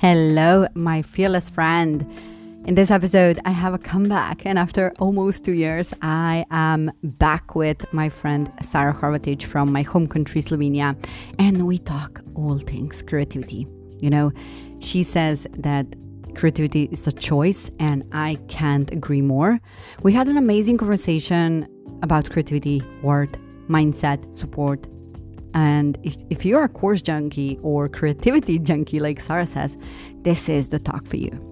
[0.00, 2.06] Hello, my fearless friend.
[2.64, 7.54] In this episode, I have a comeback, and after almost two years, I am back
[7.54, 10.96] with my friend Sara Hrovatic from my home country, Slovenia,
[11.38, 13.66] and we talk all things creativity.
[13.98, 14.32] You know,
[14.78, 15.84] she says that
[16.34, 19.60] creativity is a choice, and I can't agree more.
[20.02, 21.68] We had an amazing conversation
[22.02, 23.36] about creativity, word,
[23.68, 24.86] mindset, support,
[25.54, 29.76] and if, if you're a course junkie or creativity junkie, like Sara says,
[30.22, 31.46] this is the talk for you.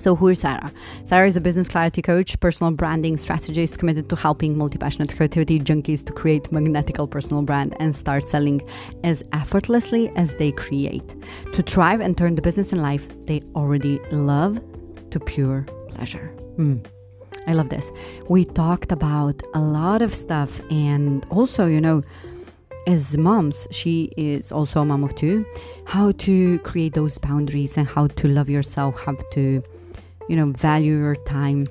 [0.00, 0.72] So, who is Sara?
[1.04, 5.60] Sara is a business clarity coach, personal branding strategist committed to helping multi passionate creativity
[5.60, 8.62] junkies to create magnetical personal brand and start selling
[9.04, 11.14] as effortlessly as they create,
[11.52, 14.58] to thrive and turn the business and life they already love
[15.10, 16.34] to pure pleasure.
[16.56, 16.86] Mm.
[17.46, 17.84] I love this.
[18.28, 22.02] We talked about a lot of stuff and also, you know,
[22.86, 25.44] as moms, she is also a mom of two,
[25.84, 29.62] how to create those boundaries and how to love yourself, how to,
[30.28, 31.68] you know, value your time,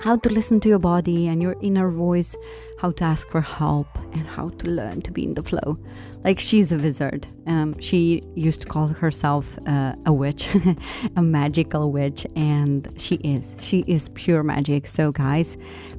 [0.00, 2.34] how to listen to your body and your inner voice,
[2.78, 5.78] how to ask for help, and how to learn to be in the flow.
[6.24, 7.26] Like she's a wizard.
[7.46, 10.48] Um, she used to call herself uh, a witch,
[11.16, 13.44] a magical witch, and she is.
[13.60, 14.86] She is pure magic.
[14.86, 15.56] So, guys,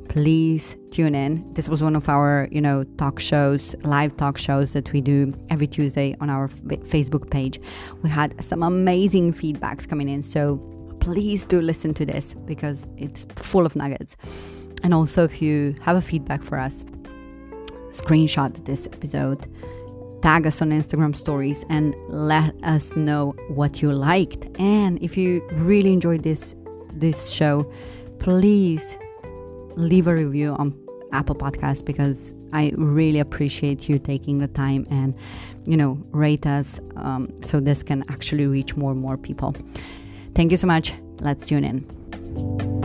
[0.07, 1.53] please tune in.
[1.53, 5.33] This was one of our, you know, talk shows, live talk shows that we do
[5.49, 7.59] every Tuesday on our Facebook page.
[8.01, 10.23] We had some amazing feedbacks coming in.
[10.23, 10.57] So
[10.99, 14.15] please do listen to this because it's full of nuggets.
[14.83, 16.83] And also, if you have a feedback for us,
[17.91, 19.47] screenshot this episode,
[20.21, 24.47] tag us on Instagram stories, and let us know what you liked.
[24.59, 26.55] And if you really enjoyed this
[26.93, 27.71] this show,
[28.19, 28.97] please
[29.75, 30.77] leave a review on
[31.11, 35.13] Apple Podcasts because I really appreciate you taking the time and,
[35.65, 39.55] you know, rate us um, so this can actually reach more and more people.
[40.35, 40.93] Thank you so much.
[41.19, 42.84] Let's tune in.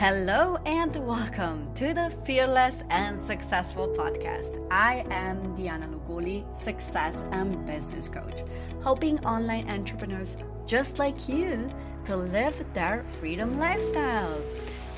[0.00, 4.66] Hello and welcome to the Fearless and Successful podcast.
[4.70, 8.40] I am Diana Lugoli, success and business coach,
[8.82, 11.68] helping online entrepreneurs just like you
[12.06, 14.40] to live their freedom lifestyle.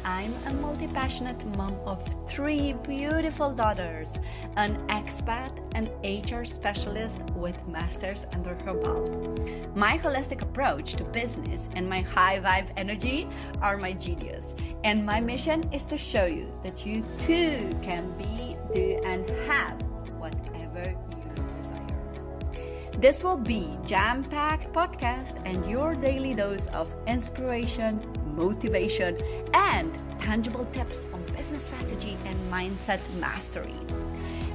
[0.04, 4.08] I'm a multi passionate mom of three beautiful daughters,
[4.56, 9.40] an expat, and HR specialist with masters under her belt.
[9.76, 13.28] My holistic approach to business and my high vibe energy
[13.60, 14.44] are my genius.
[14.82, 19.80] And my mission is to show you that you too can be, do, and have
[20.18, 20.82] whatever
[21.12, 22.98] you desire.
[22.98, 28.00] this will be jam-packed podcast and your daily dose of inspiration,
[28.32, 29.16] motivation,
[29.54, 33.74] and tangible tips on business strategy and mindset mastery.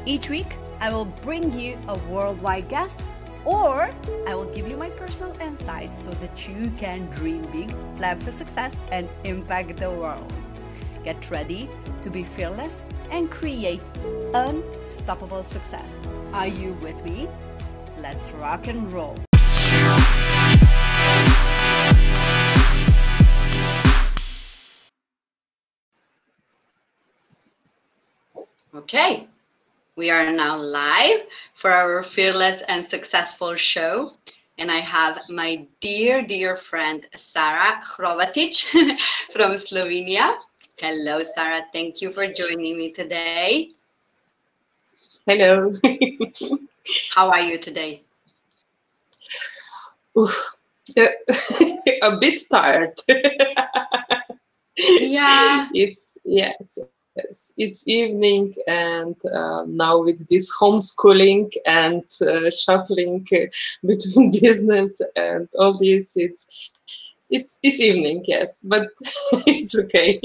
[0.05, 0.47] Each week,
[0.79, 2.99] I will bring you a worldwide guest
[3.45, 3.89] or
[4.27, 8.33] I will give you my personal insight so that you can dream big, plan for
[8.33, 10.31] success, and impact the world.
[11.03, 11.69] Get ready
[12.03, 12.71] to be fearless
[13.09, 13.81] and create
[14.33, 15.87] unstoppable success.
[16.33, 17.29] Are you with me?
[18.01, 19.26] Let's rock and roll.
[28.75, 29.27] Okay,
[29.95, 31.21] we are now live
[31.53, 34.09] for our fearless and successful show.
[34.57, 38.63] And I have my dear, dear friend Sara Hrovatic
[39.31, 40.33] from Slovenia.
[40.77, 41.61] Hello, Sara.
[41.71, 43.71] Thank you for joining me today.
[45.25, 45.73] Hello.
[47.15, 48.01] How are you today?
[50.17, 50.61] Oof,
[50.97, 52.99] a bit tired.
[54.75, 55.69] yeah.
[55.73, 56.79] It's yes,
[57.57, 63.25] It's evening, and uh, now with this homeschooling and uh, shuffling
[63.85, 66.71] between business and all this, it's
[67.29, 68.23] it's it's evening.
[68.25, 68.87] Yes, but
[69.47, 70.19] it's okay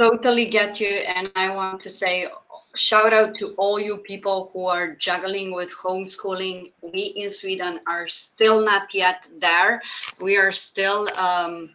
[0.00, 2.26] totally get you and i want to say
[2.74, 8.08] shout out to all you people who are juggling with homeschooling we in sweden are
[8.08, 9.82] still not yet there
[10.20, 11.68] we are still um,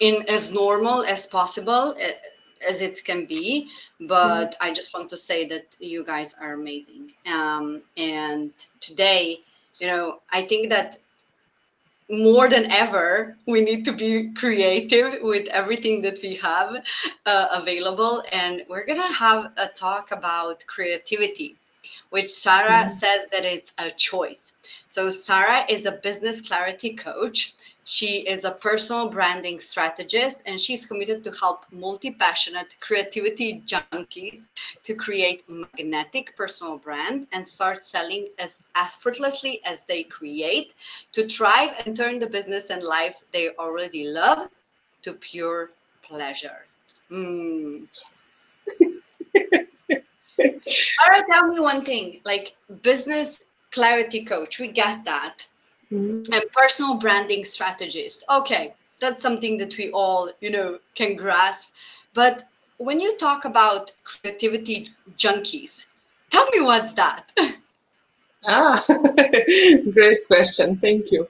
[0.00, 1.94] in as normal as possible
[2.68, 3.68] as it can be
[4.00, 4.64] but mm-hmm.
[4.64, 9.38] i just want to say that you guys are amazing um, and today
[9.78, 10.98] you know i think that
[12.12, 16.84] more than ever, we need to be creative with everything that we have
[17.26, 18.22] uh, available.
[18.32, 21.56] And we're to have a talk about creativity,
[22.10, 22.90] which Sara mm-hmm.
[22.90, 24.52] says that it's a choice.
[24.88, 27.54] So, Sara is a business clarity coach.
[27.84, 34.46] She is a personal branding strategist and she's committed to help multi passionate creativity junkies
[34.84, 40.74] to create magnetic personal brand and start selling as effortlessly as they create
[41.12, 44.48] to thrive and turn the business and life they already love
[45.02, 45.70] to pure
[46.02, 46.66] pleasure.
[47.10, 47.88] Mm.
[47.92, 48.58] Yes.
[50.38, 53.40] All right, tell me one thing like business
[53.72, 55.46] clarity coach, we get that
[55.92, 56.32] mm-hmm.
[56.32, 58.24] and personal branding strategist.
[58.30, 61.72] Okay, that's something that we all, you know, can grasp.
[62.14, 62.48] But
[62.78, 65.86] when you talk about creativity junkies,
[66.30, 67.30] tell me what's that?
[68.48, 68.82] ah,
[69.92, 70.78] great question.
[70.78, 71.28] Thank you.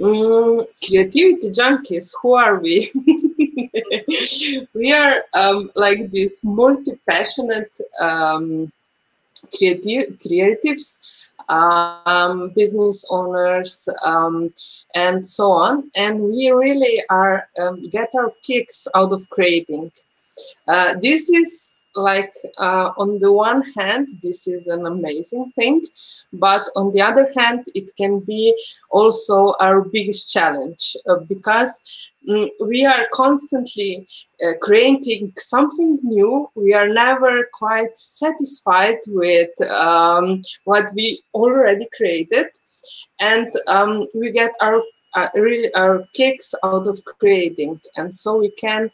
[0.00, 2.90] Mm, creativity junkies, who are we?
[4.74, 7.70] we are um, like these multi passionate
[8.00, 8.72] um,
[9.56, 11.00] creative, creatives
[11.48, 14.52] um, business owners, um,
[14.94, 15.90] and so on.
[15.96, 19.92] And we really are um, get our kicks out of creating.
[20.66, 25.82] Uh, this is like uh, on the one hand, this is an amazing thing,
[26.32, 28.54] but on the other hand, it can be
[28.90, 31.82] also our biggest challenge uh, because
[32.28, 34.06] mm, we are constantly
[34.44, 36.50] uh, creating something new.
[36.54, 42.46] We are never quite satisfied with um, what we already created,
[43.20, 44.82] and um, we get our
[45.14, 48.90] uh, really our kicks out of creating, and so we can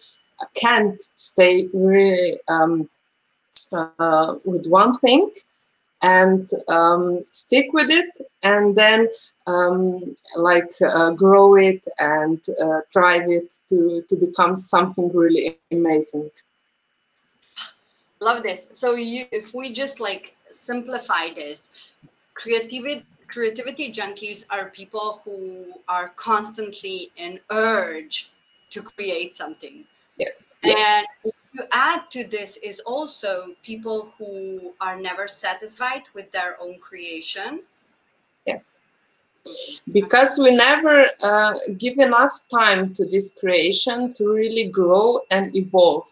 [0.55, 2.89] can't stay really um,
[3.73, 5.31] uh, with one thing
[6.03, 8.11] and um, stick with it
[8.43, 9.09] and then
[9.47, 16.31] um, like uh, grow it and uh, drive it to, to become something really amazing.
[18.21, 18.69] Love this.
[18.73, 21.69] So you, if we just like simplify this,
[22.35, 28.33] creativity creativity junkies are people who are constantly in urge
[28.71, 29.85] to create something.
[30.21, 30.57] Yes.
[30.63, 31.07] And yes.
[31.57, 37.63] to add to this is also people who are never satisfied with their own creation.
[38.47, 38.83] Yes
[39.93, 46.07] because we never uh, give enough time to this creation to really grow and evolve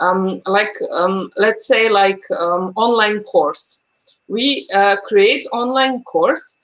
[0.00, 3.84] um, like um, let's say like um, online course
[4.28, 6.60] we uh, create online course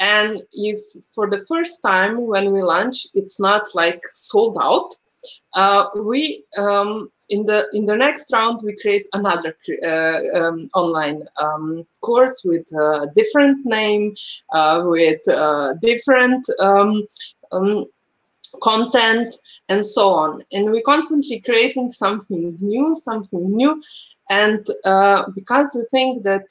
[0.00, 0.78] and if
[1.14, 4.90] for the first time when we launch it's not like sold out
[5.94, 9.56] we um, in the in the next round we create another
[9.86, 14.14] uh, um, online um, course with a different name
[14.52, 17.06] uh, with uh, different um,
[17.52, 17.86] um,
[18.62, 19.34] content
[19.68, 20.42] and so on.
[20.52, 23.82] And we're constantly creating something new something new.
[24.30, 26.42] And uh, because we think that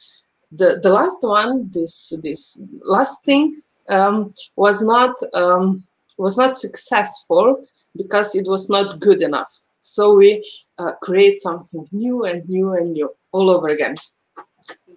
[0.51, 3.53] the the last one this this last thing
[3.89, 5.83] um, was not um,
[6.17, 7.65] was not successful
[7.97, 10.43] because it was not good enough so we
[10.79, 13.95] uh, create something new and new and new all over again.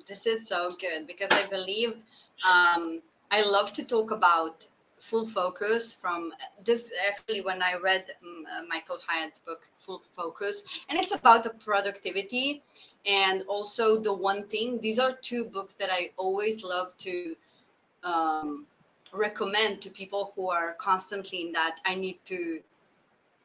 [0.09, 1.91] This is so good because I believe
[2.51, 3.01] um,
[3.31, 4.67] I love to talk about
[4.99, 6.31] full focus from
[6.63, 11.43] this actually when i read um, uh, michael hyatt's book full focus and it's about
[11.43, 12.63] the productivity
[13.07, 17.35] and also the one thing these are two books that i always love to
[18.05, 18.67] um,
[19.15, 22.61] recommend to people who are constantly in that i need to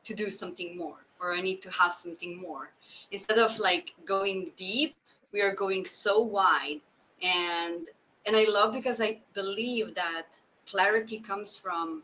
[0.06, 2.70] to do something more or I need to have something more.
[3.12, 4.96] Instead of like going deep,
[5.34, 6.82] we are going so wide.
[7.22, 7.90] And
[8.26, 10.28] and I love because I believe that
[10.68, 12.04] clarity comes from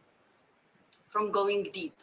[1.09, 1.95] from going deep.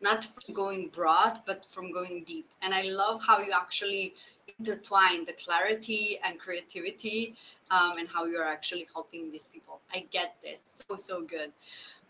[0.00, 2.48] Not from going broad but from going deep.
[2.62, 4.14] And i love how you actually
[4.58, 7.34] intertwine the clarity and creativity
[7.70, 9.80] um, and how you're actually helping these people.
[9.92, 10.84] I get this.
[10.88, 11.52] So so good.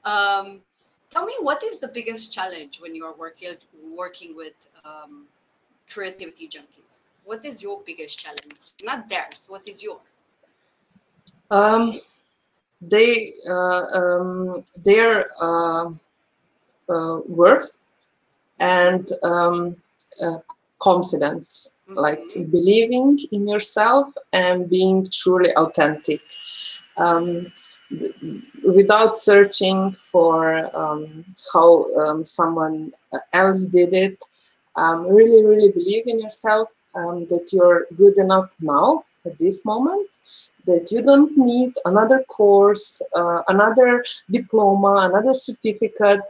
[0.04, 0.62] Um,
[1.16, 3.54] tell me what is the biggest challenge when you are working
[4.04, 5.24] working with um,
[5.92, 7.00] creativity junkies?
[7.24, 8.62] What is your biggest challenge?
[8.84, 9.98] Not theirs what is your?
[11.50, 11.92] Um,
[12.80, 15.88] they uh, um, their uh,
[16.94, 17.78] uh, worth
[18.60, 19.76] and um,
[20.22, 20.38] uh,
[20.78, 21.98] confidence mm-hmm.
[22.06, 26.20] like believing in yourself and being truly authentic.
[26.98, 27.52] Um,
[28.66, 32.92] without searching for um, how um, someone
[33.32, 34.22] else did it.
[34.76, 40.08] Um, really, really believe in yourself um, that you're good enough now at this moment,
[40.66, 46.20] that you don't need another course, uh, another diploma, another certificate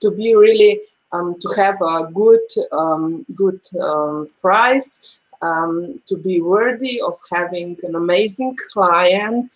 [0.00, 0.80] to be really
[1.12, 3.60] um, to have a good um, good
[4.40, 9.52] price, to be worthy of having an amazing client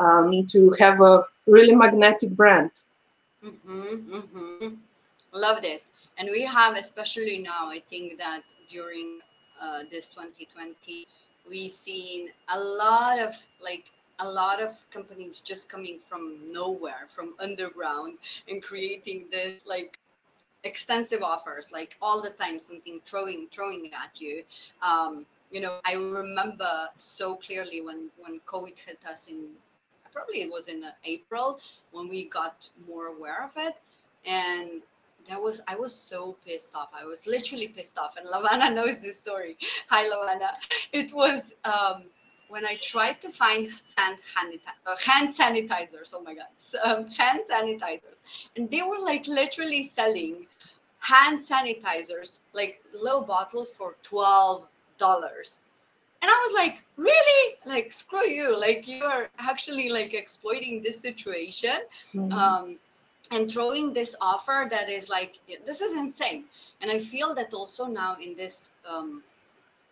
[0.00, 2.70] um, to have a really magnetic brand.
[3.44, 4.74] Mm-hmm, mm-hmm.
[5.32, 5.88] Love this.
[6.18, 9.20] And we have, especially now, I think that during
[9.60, 11.06] uh, this 2020,
[11.48, 13.84] we've seen a lot of like
[14.18, 19.98] a lot of companies just coming from nowhere, from underground, and creating this like
[20.64, 24.42] extensive offers, like all the time, something throwing throwing at you.
[24.82, 29.50] Um, you know, I remember so clearly when when COVID hit us in
[30.16, 31.60] probably it was in April
[31.92, 33.74] when we got more aware of it,
[34.24, 34.80] and
[35.28, 36.90] that was I was so pissed off.
[36.98, 39.58] I was literally pissed off, and Lavana knows this story.
[39.90, 40.50] Hi, Lavana.
[40.92, 42.04] It was um,
[42.48, 43.68] when I tried to find
[43.98, 46.14] hand, hand, uh, hand sanitizers.
[46.16, 48.18] Oh my god, um, hand sanitizers,
[48.56, 50.46] and they were like literally selling
[51.00, 54.66] hand sanitizers, like little bottle for twelve
[54.98, 55.60] dollars.
[56.22, 57.56] And I was like, really?
[57.64, 58.58] Like, screw you!
[58.58, 61.78] Like, you are actually like exploiting this situation.
[62.14, 62.32] Mm-hmm.
[62.32, 62.78] Um,
[63.32, 66.44] and throwing this offer that is like this is insane
[66.80, 69.22] and i feel that also now in this um,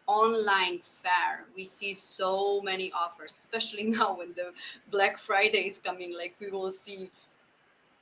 [0.06, 4.52] online sphere we see so many offers especially now when the
[4.90, 7.10] black friday is coming like we will see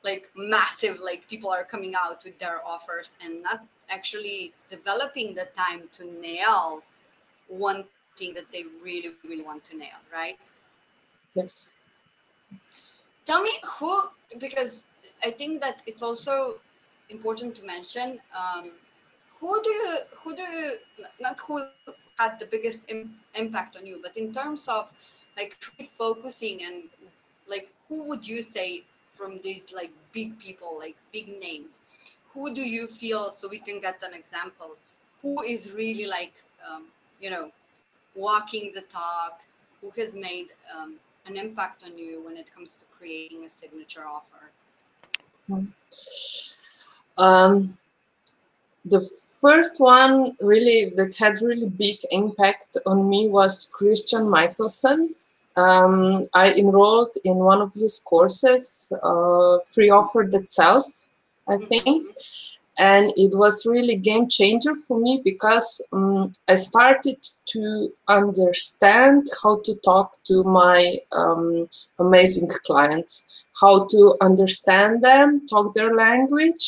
[0.04, 5.46] like massive like people are coming out with their offers and not actually developing the
[5.56, 6.82] time to nail
[7.48, 7.84] one
[8.16, 10.38] thing that they really really want to nail right
[11.34, 11.72] yes
[13.26, 14.02] tell me who
[14.38, 14.84] because
[15.24, 16.54] I think that it's also
[17.08, 18.64] important to mention um,
[19.38, 20.72] who do you, who do you,
[21.20, 21.60] not who
[22.18, 24.90] had the biggest Im- impact on you, but in terms of
[25.36, 25.56] like
[25.96, 26.84] focusing and
[27.48, 31.80] like who would you say from these like big people, like big names,
[32.32, 34.76] who do you feel so we can get an example?
[35.20, 36.34] Who is really like
[36.68, 36.84] um,
[37.20, 37.50] you know
[38.14, 39.42] walking the talk?
[39.80, 44.04] Who has made um, an impact on you when it comes to creating a signature
[44.06, 44.50] offer?
[47.18, 47.76] Um,
[48.84, 49.00] the
[49.40, 55.10] first one really that had really big impact on me was Christian Mickelsen.
[55.56, 61.10] Um, I enrolled in one of his courses, uh, free offer that sells,
[61.48, 61.86] I think.
[61.86, 62.28] Mm-hmm
[62.88, 67.62] and it was really game changer for me because um, i started to
[68.08, 75.94] understand how to talk to my um, amazing clients how to understand them talk their
[75.94, 76.64] language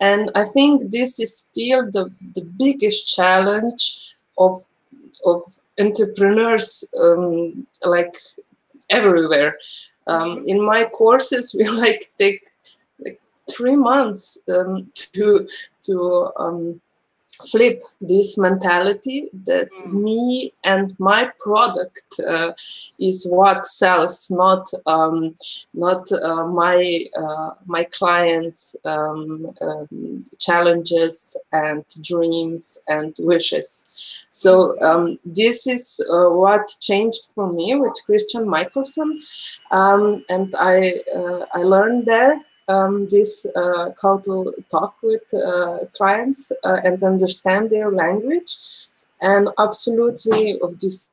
[0.00, 2.04] and i think this is still the,
[2.36, 3.84] the biggest challenge
[4.38, 4.52] of
[5.26, 5.42] of
[5.78, 8.14] entrepreneurs um, like
[8.90, 9.58] everywhere.
[10.06, 12.42] Um, in my courses we like take
[13.54, 15.46] three months um, to
[15.82, 16.80] to um,
[17.48, 19.92] flip this mentality that mm.
[19.92, 22.52] me and my product uh,
[22.98, 25.34] is what sells, not um,
[25.74, 33.84] not uh, my uh, my clients' um, um, challenges and dreams and wishes.
[34.30, 39.20] So um, this is uh, what changed for me with Christian Mickelsen,
[39.70, 42.40] um, and I uh, I learned there
[42.72, 48.52] um, this uh, how to talk with uh, clients uh, and understand their language.
[49.20, 51.10] And absolutely of these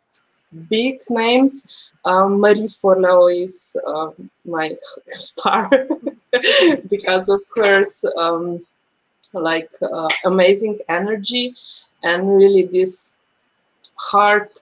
[0.69, 4.11] big names um, marie forleo is uh,
[4.45, 4.75] my
[5.07, 5.69] star
[6.89, 7.81] because of her
[8.17, 8.65] um,
[9.33, 11.53] like uh, amazing energy
[12.03, 13.17] and really this
[13.99, 14.61] heart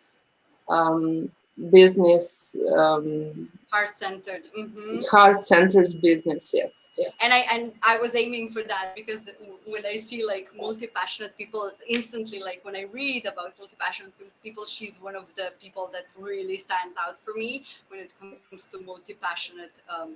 [0.69, 1.29] um,
[1.69, 4.99] business um, heart-centered mm-hmm.
[5.09, 9.29] heart-centered business yes yes and i and i was aiming for that because
[9.65, 14.99] when i see like multi-passionate people instantly like when i read about multi-passionate people she's
[15.01, 19.73] one of the people that really stands out for me when it comes to multi-passionate
[19.89, 20.15] um,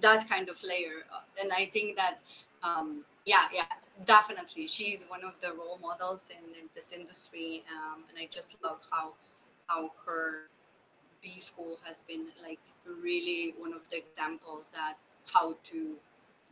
[0.00, 0.98] that kind of layer
[1.40, 2.18] and i think that
[2.62, 3.64] um, yeah yeah
[4.06, 8.56] definitely she's one of the role models in, in this industry um, and i just
[8.62, 9.12] love how
[9.66, 10.48] how her
[11.22, 12.60] B school has been like
[13.02, 14.94] really one of the examples that
[15.32, 15.96] how to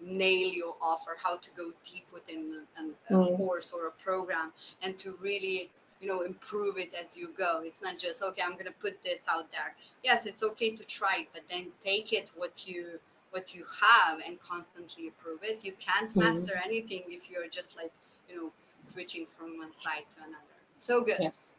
[0.00, 3.36] nail your offer, how to go deep within an, a mm.
[3.36, 4.52] course or a program,
[4.82, 7.62] and to really you know improve it as you go.
[7.64, 9.74] It's not just okay, I'm gonna put this out there.
[10.02, 12.98] Yes, it's okay to try it, but then take it what you
[13.30, 15.64] what you have and constantly improve it.
[15.64, 16.22] You can't mm.
[16.22, 17.92] master anything if you're just like
[18.28, 18.52] you know
[18.84, 20.54] switching from one side to another.
[20.76, 21.16] So good.
[21.20, 21.54] Yes.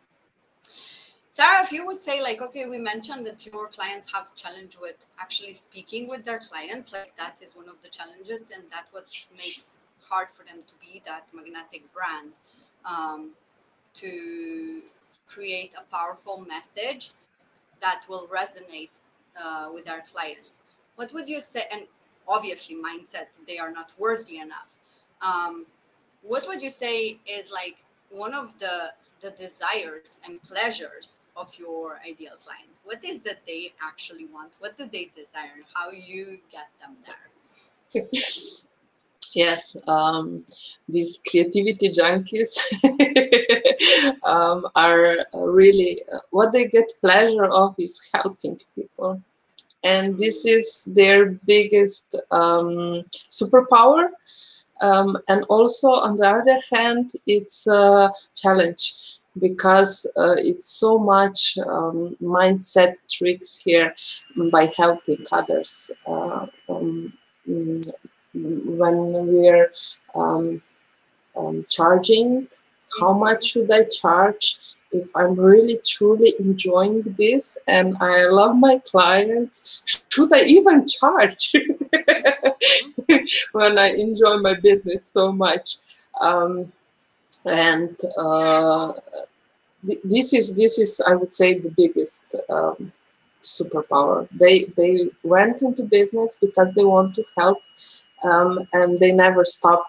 [1.36, 4.96] Sara, if you would say like, okay, we mentioned that your clients have challenge with
[5.20, 9.06] actually speaking with their clients, like that is one of the challenges, and that what
[9.38, 12.32] makes hard for them to be that magnetic brand.
[12.86, 13.32] Um,
[13.96, 14.84] to
[15.28, 17.12] create a powerful message
[17.82, 18.92] that will resonate
[19.42, 20.62] uh, with our clients.
[20.96, 21.64] What would you say?
[21.72, 21.84] And
[22.28, 24.70] obviously mindset they are not worthy enough
[25.22, 25.66] um,
[26.24, 32.00] what would you say is like one of the the desires and pleasures of your
[32.08, 32.70] ideal client.
[32.84, 34.54] What is that they actually want?
[34.60, 35.60] What do they desire?
[35.74, 38.04] How you get them there?
[38.12, 38.68] Yes
[39.88, 40.46] um,
[40.88, 42.58] these creativity junkies
[44.28, 49.22] um, are really uh, what they get pleasure of is helping people.
[49.84, 54.10] And this is their biggest um, superpower
[54.82, 58.94] um, and also on the other hand it's a challenge
[59.40, 63.94] because uh, it's so much um, mindset tricks here
[64.52, 67.14] by helping others uh, um,
[67.48, 67.92] mm,
[68.34, 69.72] when we're
[70.14, 70.62] um,
[71.36, 72.48] um, charging
[73.00, 74.58] how much should i charge?
[74.92, 81.54] If i'm really truly enjoying this and i love my clients should i even charge
[83.52, 85.78] when i enjoy my business so much
[86.22, 86.72] um,
[87.46, 88.94] and uh,
[89.86, 92.92] th- this is this is i would say the biggest um,
[93.42, 97.60] superpower they they went into business because they want to help
[98.24, 99.86] um, and they never stop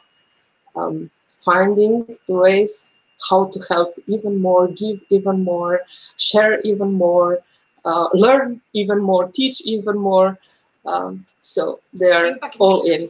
[0.75, 2.91] um, finding the ways
[3.31, 5.81] how to help even more, give even more,
[6.19, 7.41] share even more,
[7.85, 10.39] uh, learn even more, teach even more.
[10.87, 13.09] Um, so they are all in.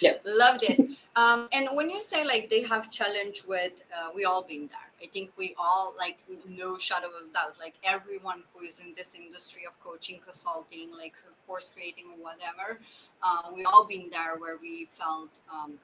[0.00, 0.28] yes.
[0.36, 0.90] Loved it.
[1.16, 4.78] Um, and when you say like they have challenge with, uh, we all been there.
[5.02, 7.58] I think we all like no shadow of doubt.
[7.60, 11.14] Like everyone who is in this industry of coaching, consulting, like
[11.46, 12.80] course creating or whatever,
[13.22, 15.74] uh, we all been there where we felt um,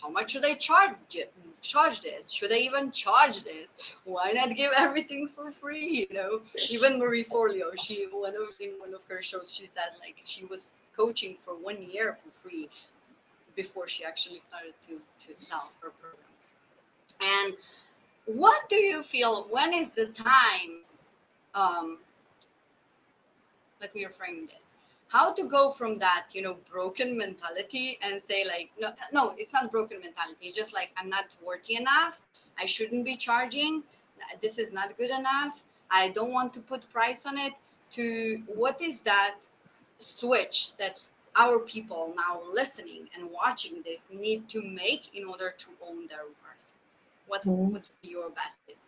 [0.00, 0.92] how much should I charge
[1.62, 2.30] charge this?
[2.30, 3.96] Should I even charge this?
[4.04, 6.06] Why not give everything for free?
[6.10, 9.98] You know, even Marie Forleo, she one of in one of her shows, she said
[10.00, 12.68] like she was coaching for one year for free
[13.56, 16.56] before she actually started to to sell her programs.
[17.20, 17.54] And
[18.26, 19.46] what do you feel?
[19.50, 20.82] When is the time?
[21.54, 21.98] Um,
[23.80, 24.72] let me reframe this
[25.14, 29.52] how to go from that you know broken mentality and say like no no it's
[29.52, 30.46] not broken mentality.
[30.48, 32.14] It's just like i'm not worthy enough.
[32.62, 33.82] I shouldn't be charging.
[34.42, 35.62] This is not good enough.
[35.90, 37.54] I don't want to put price on it.
[37.96, 39.36] To what is that
[39.96, 40.96] switch that
[41.36, 46.26] our people now listening and watching this need to make in order to own their
[46.40, 46.62] worth?
[47.26, 47.72] What mm-hmm.
[47.72, 48.56] would be your best?
[48.68, 48.84] Is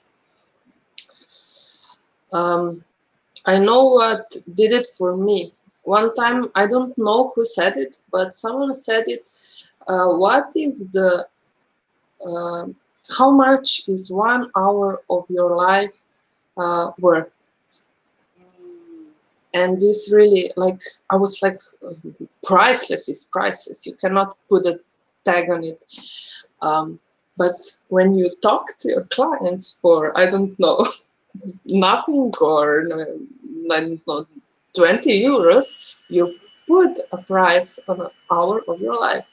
[2.33, 2.85] um,
[3.47, 5.53] i know what did it for me
[5.87, 9.31] one time i don't know who said it but someone said it
[9.89, 11.27] uh, what is the
[12.27, 12.67] uh,
[13.17, 16.03] how much is one hour of your life
[16.57, 17.31] uh, worth?
[19.55, 21.59] And this really like i was like
[22.45, 24.81] priceless is priceless you cannot put a
[25.25, 25.83] tag on it.
[26.61, 27.01] Um,
[27.39, 27.55] but
[27.89, 30.87] when you talk to your clients for i don't know
[31.65, 34.27] nothing or know
[34.77, 39.33] 20 euros, you put a price on an hour of your life.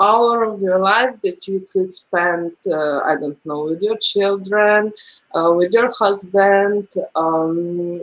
[0.00, 4.92] Hour of your life that you could spend, uh, I don't know, with your children,
[5.34, 8.00] uh, with your husband, um,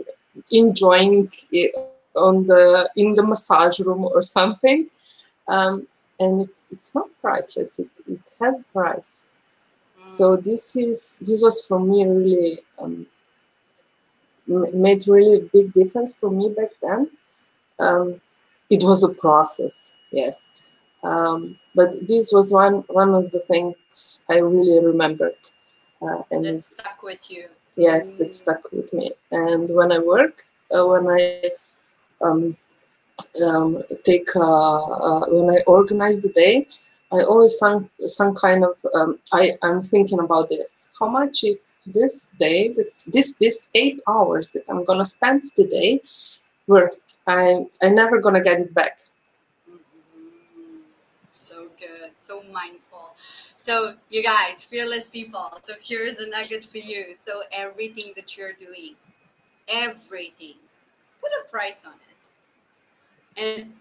[0.52, 1.72] enjoying it
[2.14, 4.88] on the in the massage room or something.
[5.48, 5.88] Um,
[6.20, 7.80] and it's it's not priceless.
[7.80, 9.26] It, it has price.
[10.00, 10.44] So mm.
[10.44, 13.06] this is this was for me really um,
[14.48, 17.10] made really a big difference for me back then.
[17.78, 18.20] Um,
[18.70, 20.50] it was a process, yes,
[21.04, 25.36] um, but this was one one of the things I really remembered,
[26.02, 27.46] uh, and that stuck with you.
[27.76, 28.18] Yes, mm.
[28.18, 29.12] that stuck with me.
[29.30, 31.50] And when I work, uh, when I
[32.20, 32.56] um,
[33.44, 36.66] um take uh, uh, when I organize the day,
[37.10, 40.90] I always some some kind of um, I I'm thinking about this.
[41.00, 46.00] How much is this day that this this eight hours that I'm gonna spend today
[46.66, 46.96] worth?
[47.26, 48.98] I I never gonna get it back.
[49.70, 50.80] Mm-hmm.
[51.30, 53.14] So good, so mindful.
[53.56, 55.50] So you guys, fearless people.
[55.64, 57.16] So here's a nugget for you.
[57.16, 58.96] So everything that you're doing,
[59.66, 60.56] everything,
[61.22, 63.72] put a price on it, and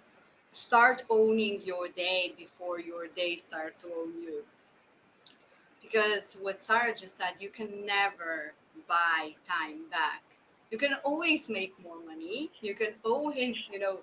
[0.58, 4.44] start owning your day before your day start to own you.
[5.82, 8.54] Because what sara just said you can never
[8.88, 10.24] buy time back.
[10.72, 12.50] You can always make more money.
[12.62, 14.00] You can always you know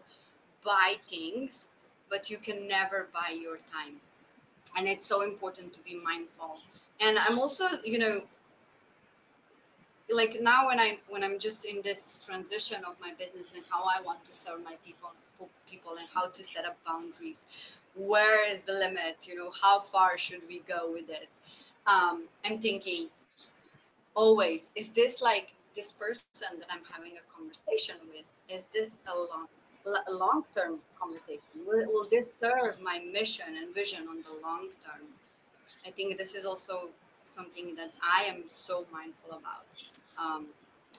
[0.65, 1.69] buy things
[2.09, 4.01] but you can never buy your time.
[4.77, 6.59] And it's so important to be mindful.
[7.01, 8.23] And i'm also you know
[10.11, 13.81] like now when i when i'm just in this transition of my business and how
[13.81, 15.11] i want to serve my people
[15.69, 17.47] people and how to set up boundaries.
[17.97, 19.19] Where is the limit?
[19.23, 21.49] You know how far should we go with this
[21.87, 23.09] um, i'm thinking
[24.15, 29.15] always is this like this person that i'm having a conversation with is this a
[29.15, 29.47] long
[30.07, 31.43] a long-term conversation?
[31.67, 35.09] Will, will this serve my mission and vision on the long term?
[35.85, 36.91] I think this is also
[37.25, 39.67] something that I am so mindful about.
[40.17, 40.47] Um,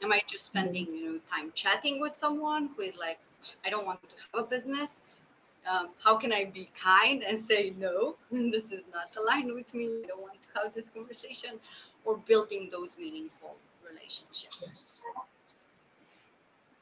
[0.04, 3.20] am I just spending you know time chatting with someone who is like,
[3.66, 5.00] I don't want to have a business?
[5.70, 8.16] Um, how can I be kind and say no?
[8.32, 10.04] this is not aligned with me.
[10.04, 11.60] I don't want to have this conversation,
[12.04, 13.56] or building those meaningful
[13.88, 15.04] relationships.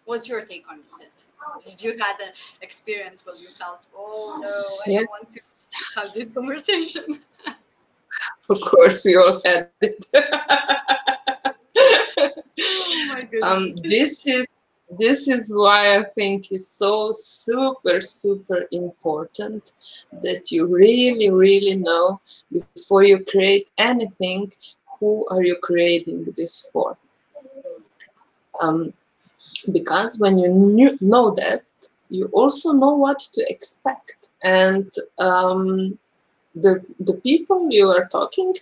[0.06, 1.26] What's your take on this?
[1.66, 5.00] Did you had an experience where you felt, oh no, I yes.
[5.00, 7.22] don't want to have this conversation?
[8.50, 10.06] of course, we all had it.
[13.42, 14.48] um, this is
[15.00, 19.72] this is why I think it's so super super important
[20.22, 24.52] that you really really know before you create anything
[25.00, 26.98] who are you creating this for.
[28.62, 28.94] Um,
[29.72, 31.64] because when you knew, know that,
[32.10, 35.98] you also know what to expect, and um,
[36.56, 38.54] the, the people you are talking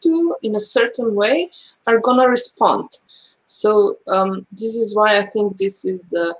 [0.00, 1.50] to in a certain way
[1.86, 2.88] are gonna respond.
[3.50, 6.36] So um, this is why I think this is the,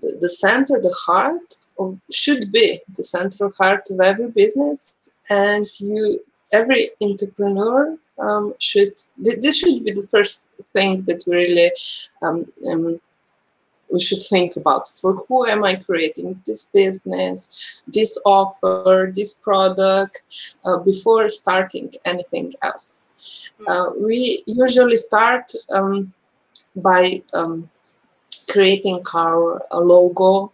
[0.00, 4.96] the, the center, the heart, of, should be the central heart of every business.
[5.28, 6.20] And you,
[6.52, 11.72] every entrepreneur um, should, this should be the first thing that we really
[12.22, 13.00] um, um,
[13.92, 20.22] we should think about for who am I creating this business, this offer, this product
[20.64, 23.04] uh, before starting anything else.
[23.58, 23.70] Hmm.
[23.70, 26.14] Uh, we usually start um,
[26.76, 27.68] by um,
[28.48, 30.50] creating our logo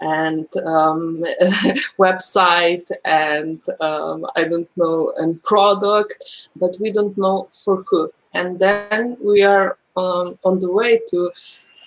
[0.00, 1.22] and um,
[1.98, 8.10] website and um, I don't know and product, but we don't know for who.
[8.34, 11.30] And then we are um, on the way to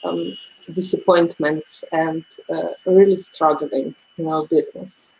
[0.04, 0.38] um,
[0.72, 5.16] disappointments and uh, really struggling in our business.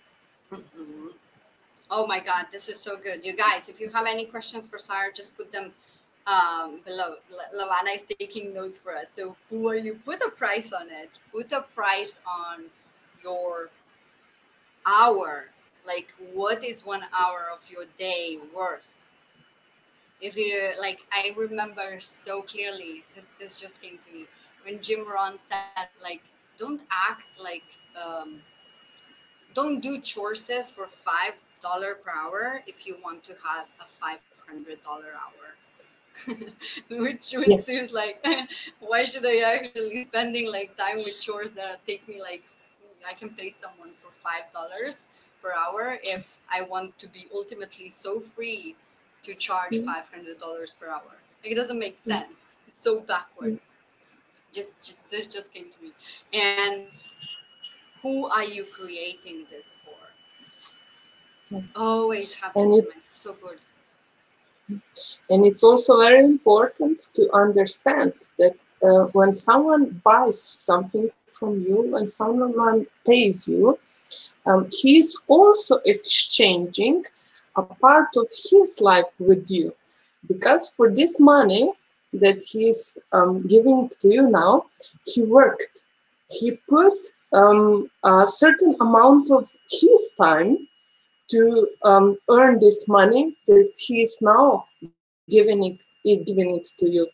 [0.52, 1.08] Mm-hmm.
[1.92, 3.26] Oh my God, this is so good.
[3.26, 5.72] You guys, if you have any questions for Sara, just put them
[6.28, 7.16] um, below.
[7.58, 9.12] Lavana is taking notes for us.
[9.12, 12.66] So when you put a price on it, put a price on
[13.24, 13.70] your
[14.86, 15.46] hour.
[15.86, 18.92] Like, what is one hour of your day worth?
[20.22, 23.04] If you like, I remember so clearly.
[23.14, 24.26] This this just came to me
[24.64, 26.22] when Jim Rohn said, like,
[26.58, 27.66] don't act like,
[28.02, 28.42] um,
[29.54, 34.20] don't do chores for five dollar per hour if you want to have a five
[34.48, 35.56] hundred dollar hour.
[36.90, 37.70] which which yes.
[37.70, 38.26] is like,
[38.80, 42.44] why should I actually spending like time with chores that take me like
[43.08, 45.08] I can pay someone for five dollars
[45.42, 48.76] per hour if I want to be ultimately so free
[49.24, 49.86] to charge mm-hmm.
[49.86, 51.16] five hundred dollars per hour.
[51.44, 52.12] Like, it doesn't make mm-hmm.
[52.12, 52.34] sense.
[52.68, 53.66] It's so backwards.
[54.52, 56.42] Just, just this just came to me.
[56.42, 56.88] And
[58.02, 59.92] who are you creating this for?
[61.52, 61.76] Yes.
[61.78, 63.60] Always have and it's so good.
[65.30, 71.88] And it's also very important to understand that uh, when someone buys something from you,
[71.92, 73.78] when someone pays you,
[74.46, 77.04] um, he's also exchanging
[77.56, 79.74] a part of his life with you.
[80.28, 81.72] Because for this money,
[82.14, 84.66] that he's um, giving to you now,
[85.06, 85.84] he worked.
[86.30, 86.94] He put
[87.34, 90.68] um, a certain amount of his time
[91.30, 94.66] to um, earn this money that he is now
[95.30, 95.84] giving it,
[96.26, 97.08] giving it to you.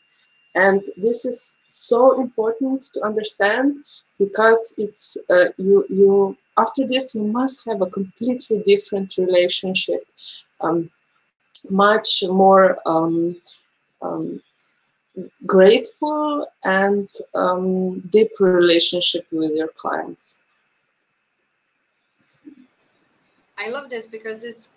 [0.54, 3.86] And this is so important to understand
[4.20, 10.04] because it's uh, you you after this you must have a completely different relationship,
[10.60, 10.90] um,
[11.70, 13.38] much more um,
[14.02, 14.42] um,
[15.46, 20.44] grateful and um, deep relationship with your clients.
[23.62, 24.70] I love this because it's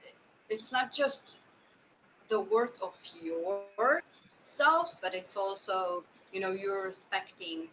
[0.50, 1.38] it's not just
[2.28, 7.68] the worth of yourself, but it's also you know you're respecting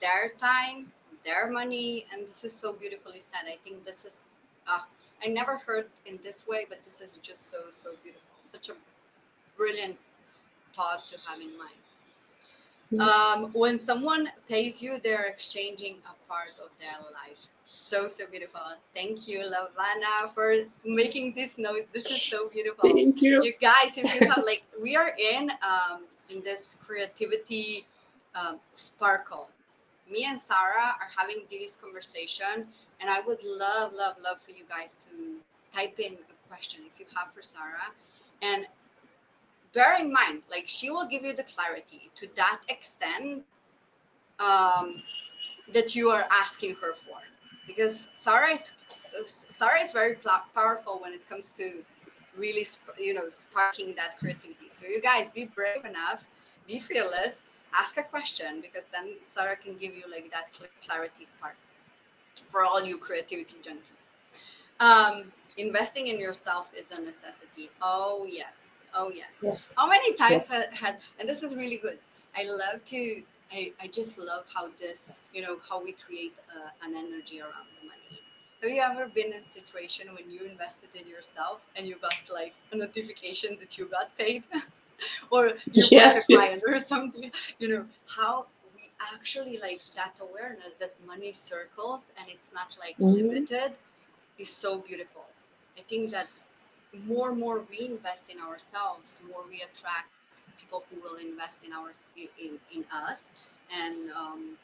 [0.00, 0.86] their time,
[1.24, 3.46] their money, and this is so beautifully said.
[3.46, 4.24] I think this is
[4.68, 4.80] uh,
[5.24, 7.58] I never heard in this way, but this is just so
[7.90, 8.28] so beautiful.
[8.44, 8.72] Such a
[9.56, 9.96] brilliant
[10.74, 11.85] thought to have in mind.
[13.00, 17.46] Um, when someone pays you, they're exchanging a part of their life.
[17.62, 18.60] So, so beautiful.
[18.94, 21.88] Thank you, Lavana, for making this note.
[21.88, 22.88] This is so beautiful.
[22.88, 23.42] Thank you.
[23.42, 27.86] You guys, if you have like, we are in um, in this creativity
[28.36, 29.50] um, sparkle.
[30.08, 32.68] Me and Sara are having this conversation,
[33.00, 35.40] and I would love, love, love for you guys to
[35.74, 37.90] type in a question if you have for Sara.
[38.42, 38.66] And
[39.76, 43.44] bear in mind, like she will give you the clarity to that extent
[44.40, 45.02] um,
[45.74, 47.18] that you are asking her for.
[47.66, 48.72] Because Sara is
[49.26, 50.16] Sara is very
[50.54, 51.84] powerful when it comes to
[52.36, 52.66] really
[52.98, 54.68] you know sparking that creativity.
[54.68, 56.24] So you guys be brave enough,
[56.66, 57.42] be fearless,
[57.74, 60.46] ask a question because then Sara can give you like that
[60.80, 61.56] clarity spark
[62.50, 64.06] for all you creativity junkies.
[64.78, 67.70] Um, investing in yourself is a necessity.
[67.82, 68.65] Oh yes,
[68.96, 69.38] oh yes.
[69.42, 69.74] Yes.
[69.76, 70.50] How many times Yes.
[70.50, 71.98] had, had and this is really good.
[72.36, 73.22] I love to.
[73.52, 77.68] I, I just love how this, you know, how we create uh, an energy around
[77.80, 78.20] the money.
[78.60, 82.18] Have you ever been in a situation when you invested in yourself and you got
[82.32, 84.42] like a notification that you got paid?
[85.30, 86.64] or you Yes, yes.
[86.66, 87.30] or something?
[87.60, 92.96] You know, how we actually like that awareness that money circles and it's not like
[92.98, 93.14] Mhm.
[93.14, 93.72] limited
[94.38, 95.24] is so beautiful.
[95.78, 96.32] I think that
[97.04, 100.10] more and more we invest in ourselves, more we attract
[100.58, 103.30] people who will invest in our in, in us.
[103.70, 104.56] And um,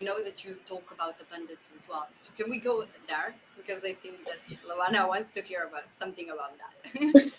[0.00, 2.08] I know that you talk about abundance as well.
[2.14, 3.34] So can we go there?
[3.56, 4.70] Because I think that Yes.
[4.70, 7.22] Lawana wants to hear about something about that.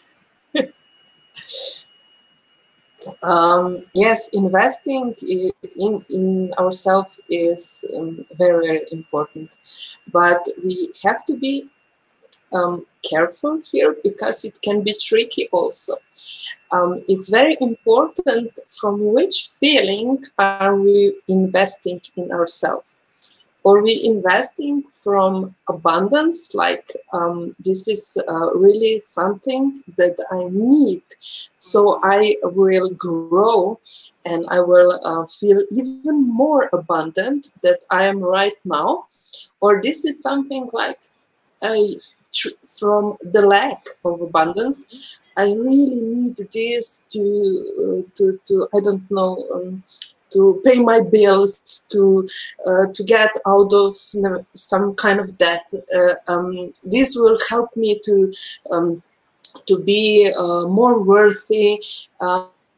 [3.22, 5.14] Um, yes, investing
[5.76, 9.50] in in ourselves is um, very very important,
[10.12, 11.68] but we have to be
[12.54, 15.96] um, careful here because it can be tricky also.
[16.72, 22.96] Um, it's very important from which feeling are we investing in ourselves.
[23.66, 31.04] Are we investing from abundance, like um, this is uh, really something that I need,
[31.56, 33.80] so I will grow
[34.26, 39.06] and I will uh, feel even more abundant that I am right now?
[39.62, 41.00] Or this is something like
[41.64, 41.96] I,
[42.68, 47.24] from the lack of abundance, I really need this to,
[47.80, 49.84] uh, to, to I don't know, um,
[50.34, 52.28] to pay my bills, to
[52.68, 55.66] uh, to get out of you know, some kind of debt.
[55.96, 58.34] Uh, um, this will help me to
[58.72, 59.04] um,
[59.68, 61.80] to be uh, more worthy.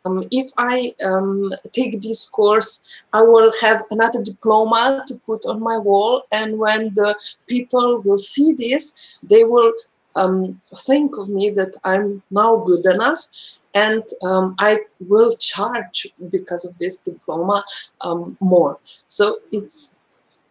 [0.05, 5.61] Um, if I um, take this course, I will have another diploma to put on
[5.61, 7.15] my wall, and when the
[7.47, 9.73] people will see this, they will
[10.15, 13.27] um, think of me that I'm now good enough,
[13.73, 17.63] and um, I will charge because of this diploma
[18.01, 18.79] um, more.
[19.07, 19.97] So it's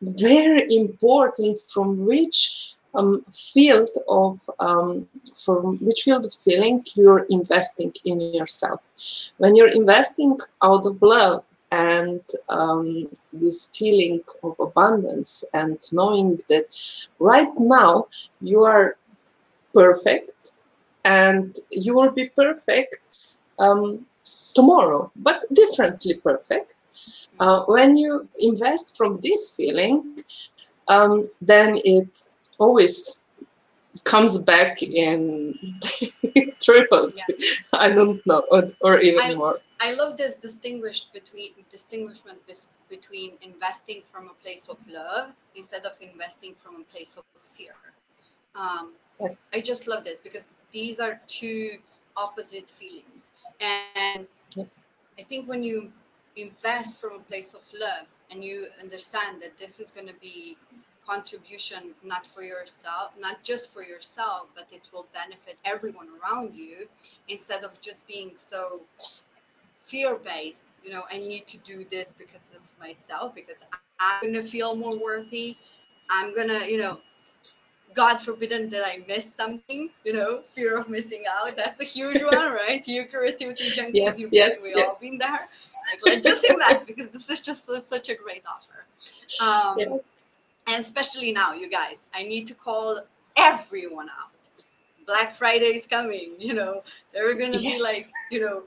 [0.02, 7.92] very important from which um, field of um, from which field of feeling you're investing
[8.04, 8.80] in yourself.
[9.38, 16.66] When you're investing out of love and um, this feeling of abundance and knowing that
[17.18, 18.06] right now
[18.40, 18.96] you are
[19.72, 20.52] perfect
[21.04, 22.98] and you will be perfect
[23.58, 24.06] um,
[24.54, 26.76] tomorrow, but differently perfect.
[27.40, 30.16] Uh, when you invest from this feeling,
[30.88, 33.24] um, then it always
[34.04, 35.80] comes back in
[36.60, 37.14] tripled.
[37.16, 37.36] Yeah.
[37.72, 39.58] I don't know, or, or even I- more.
[39.80, 42.38] I love this distinguished between distinguishment
[42.88, 47.74] between investing from a place of love instead of investing from a place of fear.
[48.54, 49.50] Um, Yes.
[49.54, 51.78] I just love this because these are two
[52.16, 53.30] opposite feelings.
[53.60, 54.88] And Yes.
[55.18, 55.92] I think when you
[56.36, 60.56] invest from a place of love and you understand that this is going to be
[61.06, 66.86] contribution not for yourself, not just for yourself, but it will benefit everyone around you
[67.28, 68.82] instead of just being so
[69.80, 70.64] fear based.
[70.84, 74.74] You know, I need to do this because of myself, because I'm going to feel
[74.74, 75.56] more worthy.
[76.10, 76.98] I'm going to, you know,
[77.94, 81.54] God forbidden that I miss something, you know, fear of missing out.
[81.56, 82.82] That's a huge one, right?
[82.86, 84.86] You creativity junkies, Yes, you yes, we yes.
[84.86, 85.30] all been there.
[85.30, 88.84] Like, let's just invest because this is just so- such a great offer.
[89.40, 90.13] Um, Yes.
[90.66, 93.02] And especially now, you guys, I need to call
[93.36, 94.30] everyone out.
[95.06, 98.62] Black Friday is coming, you know, there are going to be like, you know,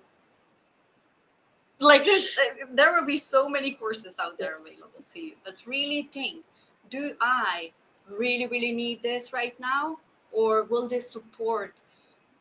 [1.80, 2.38] like this,
[2.74, 4.68] there will be so many courses out there Yes.
[4.68, 5.34] available to you.
[5.44, 6.44] But really think
[6.90, 7.72] do I
[8.10, 10.00] really, really need this right now?
[10.32, 11.74] Or will this support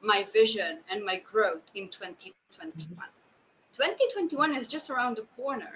[0.00, 2.86] my vision and my growth in 2021?
[3.72, 4.60] 2021 mm-hmm.
[4.60, 5.70] is just around the corner.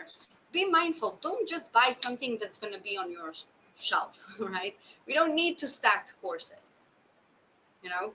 [0.53, 1.19] Be mindful.
[1.23, 3.33] Don't just buy something that's going to be on your
[3.77, 4.77] shelf, right?
[5.07, 6.57] We don't need to stack courses.
[7.83, 8.13] You know,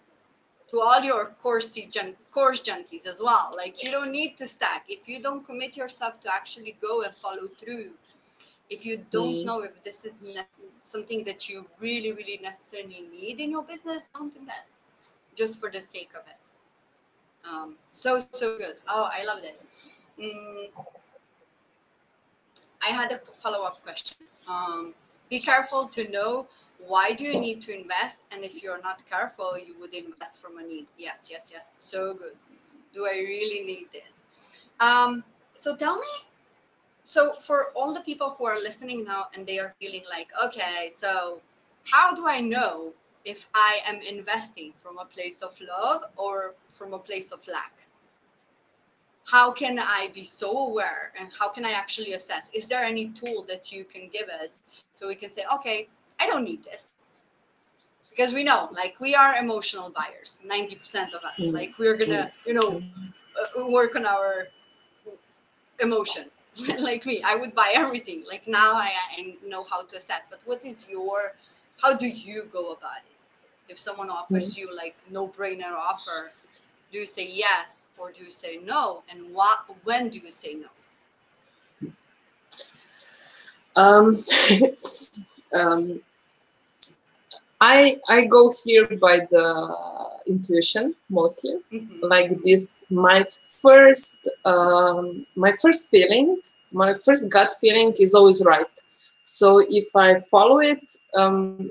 [0.70, 3.52] to all your course gen- course junkies as well.
[3.58, 4.86] Like you don't need to stack.
[4.88, 7.92] If you don't commit yourself to actually go and follow through,
[8.70, 9.46] if you don't mm.
[9.46, 10.14] know if this is
[10.84, 14.72] something that you really, really necessarily need in your business, don't invest
[15.36, 16.40] just for the sake of it.
[17.48, 18.78] Um, so so good.
[18.88, 19.68] Oh, I love this.
[20.20, 20.70] Mm,
[22.86, 24.28] I had a follow up question.
[24.50, 24.94] Um,
[25.30, 26.44] be careful to know
[26.78, 30.60] why do you need to invest, and if you're not careful, you would invest from
[30.60, 30.86] a need.
[30.98, 31.66] Yes, yes, yes.
[31.74, 32.36] So good.
[32.94, 34.28] Do I really need this?
[34.80, 35.24] Um,
[35.58, 36.08] so tell me.
[37.04, 40.92] So for all the people who are listening now and they are feeling like, okay,
[40.96, 41.42] so
[41.92, 42.94] how do I know
[43.24, 47.85] if I am investing from a place of love or from a place of lack?
[49.26, 52.50] How can I be so aware and how can I actually assess?
[52.54, 54.60] Is there any tool that you can give us
[54.94, 56.94] so we can say, okay, I don't need this?
[58.10, 61.34] Because we know, like, we are emotional buyers, 90% of us.
[61.40, 61.52] Mm.
[61.52, 62.82] Like, we're gonna, you know,
[63.58, 64.48] uh, work on our
[65.82, 66.30] emotion.
[66.80, 68.24] like me, I would buy everything.
[68.26, 70.28] Like, now I, I know how to assess.
[70.30, 71.34] But what is your,
[71.82, 73.16] how do you go about it?
[73.70, 76.30] if someone offers you like no brainer offer
[76.96, 80.54] do you say yes or do you say no and what when do you say
[80.56, 80.70] no
[83.76, 84.16] um,
[85.60, 86.00] um,
[87.60, 89.76] I I go here by the
[90.30, 91.56] intuition mostly.
[91.74, 92.00] Mm-hmm.
[92.04, 93.26] Like this, my
[93.62, 96.40] first um, my first feeling,
[96.72, 98.76] my first gut feeling is always right.
[99.24, 101.70] So if I follow it, um,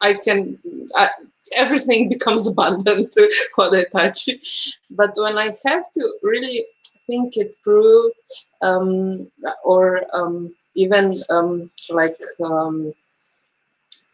[0.00, 0.58] I can
[0.96, 1.08] I,
[1.56, 3.14] everything becomes abundant
[3.54, 4.28] what I touch.
[4.90, 6.64] But when I have to really
[7.06, 8.12] think it through,
[8.60, 9.30] um,
[9.64, 12.92] or um, even um, like um,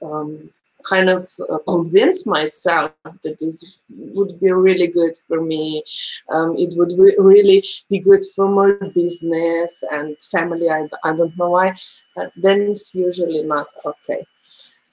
[0.03, 0.51] um,
[0.85, 2.92] kind of uh, convince myself
[3.23, 5.83] that this would be really good for me.
[6.31, 10.68] Um, it would re- really be good for my business and family.
[10.68, 11.75] I, I don't know why.
[12.16, 14.25] Uh, then it's usually not okay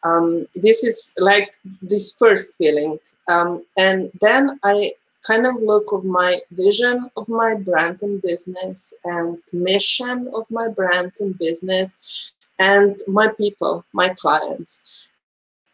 [0.04, 3.00] um, this is like this first feeling.
[3.28, 4.92] Um, and then i
[5.26, 10.68] kind of look of my vision of my brand and business and mission of my
[10.68, 15.10] brand and business and my people my clients.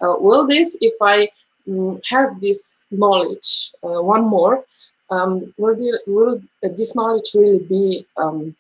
[0.02, 1.30] Uh, will this if i
[1.68, 4.66] mm, have this knowledge uh, one more
[5.10, 8.54] um, will, the, will this knowledge really be um,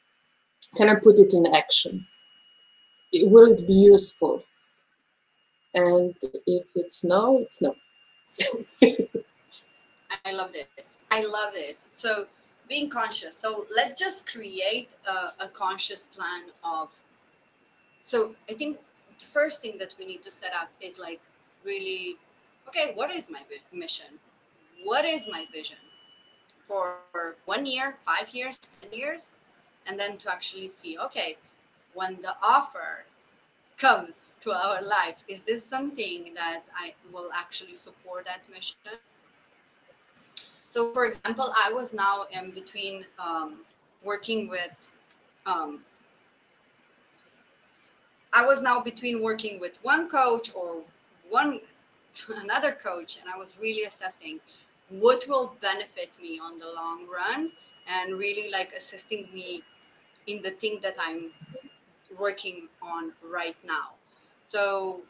[0.77, 2.05] can i put it in action?
[3.23, 4.43] Will it be useful
[5.77, 6.15] and
[6.47, 7.75] if it's no, it's no.
[10.25, 10.99] I love this.
[11.11, 11.87] I love this.
[11.93, 12.25] So
[12.67, 13.37] being conscious.
[13.37, 16.89] So let's just create a, a conscious plan of.
[18.03, 18.77] So I think
[19.19, 21.21] the first thing that we need to set up is like
[21.63, 22.17] really,
[22.67, 24.07] okay, what is my mission?
[24.83, 25.77] What is my vision
[26.67, 26.95] for
[27.45, 29.37] one year, five years, ten years,
[29.85, 31.37] and then to actually see, okay,
[31.93, 33.05] when the offer
[33.77, 35.23] comes to our life?
[35.27, 38.75] Is this something that i will actually support that mission?
[40.69, 43.59] So for example i was now in between um,
[44.03, 44.91] working with
[45.45, 45.79] um,
[48.33, 50.81] i was now between working with one coach or
[51.29, 51.59] one
[52.43, 54.39] another coach and i was really assessing
[54.89, 57.51] what will benefit me on the long run
[57.87, 59.63] and really like assisting me
[60.27, 61.31] in the thing that i'm
[62.19, 63.91] working on right now.
[64.47, 65.01] So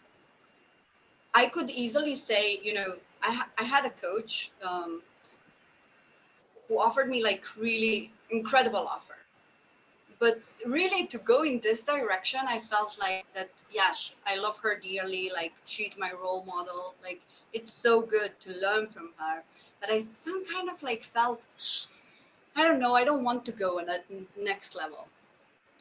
[1.33, 5.01] I could easily say, you know, I, ha- I had a coach um,
[6.67, 9.13] who offered me like really incredible offer.
[10.19, 13.49] But really, to go in this direction, I felt like that.
[13.69, 15.29] Yes, I love her dearly.
[15.31, 16.95] Like she's my role model.
[17.03, 17.21] Like
[17.53, 19.43] it's so good to learn from her.
[19.79, 21.41] But I still kind of like felt,
[22.55, 22.95] I don't know.
[22.95, 24.05] I don't want to go on that
[24.39, 25.07] next level.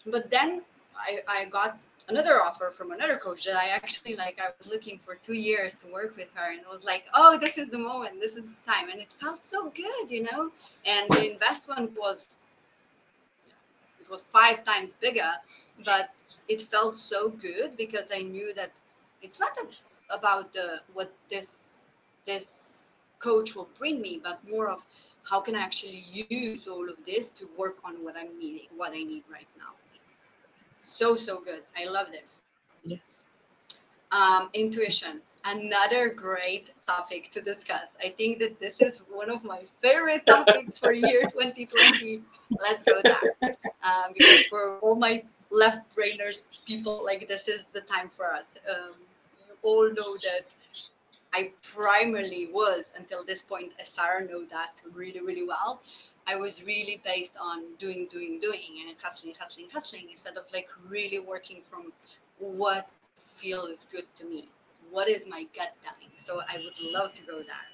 [0.05, 0.63] But then
[0.99, 1.79] I, I got
[2.09, 5.79] another offer from another coach that I actually like I was looking for two years
[5.79, 8.55] to work with her and it was like, oh, this is the moment, this is
[8.55, 8.89] the time.
[8.91, 10.51] And it felt so good, you know?
[10.87, 12.37] And the investment was
[14.01, 15.31] it was five times bigger,
[15.85, 16.11] but
[16.49, 18.73] it felt so good because I knew that
[19.23, 19.57] it's not
[20.11, 21.91] about the what this
[22.27, 24.85] this coach will bring me, but more of
[25.23, 28.93] how can I actually use all of this to work on what I'm needing, what
[28.93, 29.75] I need right now
[30.97, 32.41] so so good i love this
[32.85, 33.31] yes
[34.13, 37.91] um, intuition another great topic to discuss.
[38.03, 42.23] I think that this is one of my favorite topics for year 2020.
[42.61, 43.57] Let's go there.
[43.85, 48.57] Um, because for all my left brainers people, like this is the time for us.
[48.69, 48.95] Um,
[49.47, 50.47] you all know that
[51.33, 55.81] I primarily was until this point, as Sara know that really, really well.
[56.27, 60.69] I was really based on doing, doing, doing, and hustling, hustling, hustling, instead of like
[60.89, 61.93] really working from
[62.39, 62.89] what
[63.37, 64.49] feels good to me.
[64.91, 66.11] What is my gut telling?
[66.17, 67.67] So I would love to go there.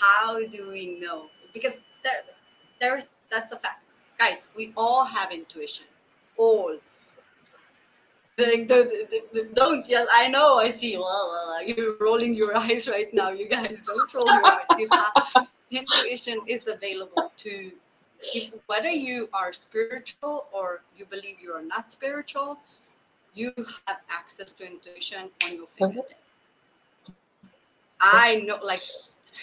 [0.00, 1.26] How do we know?
[1.54, 2.22] Because there,
[2.80, 3.82] there, that's a fact,
[4.18, 4.50] guys.
[4.54, 5.86] We all have intuition,
[6.36, 6.76] all.
[8.36, 10.06] Don't yell.
[10.12, 10.58] I know.
[10.58, 10.92] I see.
[11.66, 13.30] You're rolling your eyes right now.
[13.30, 14.78] You guys don't roll your eyes.
[14.78, 17.72] You have, intuition is available to
[18.66, 22.58] whether you are spiritual or you believe you are not spiritual
[23.34, 23.52] you
[23.86, 26.18] have access to intuition on your fingertip.
[28.00, 28.80] I know like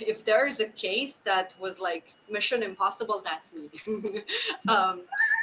[0.01, 3.69] if there is a case that was like mission impossible that's me.
[4.69, 4.99] Um,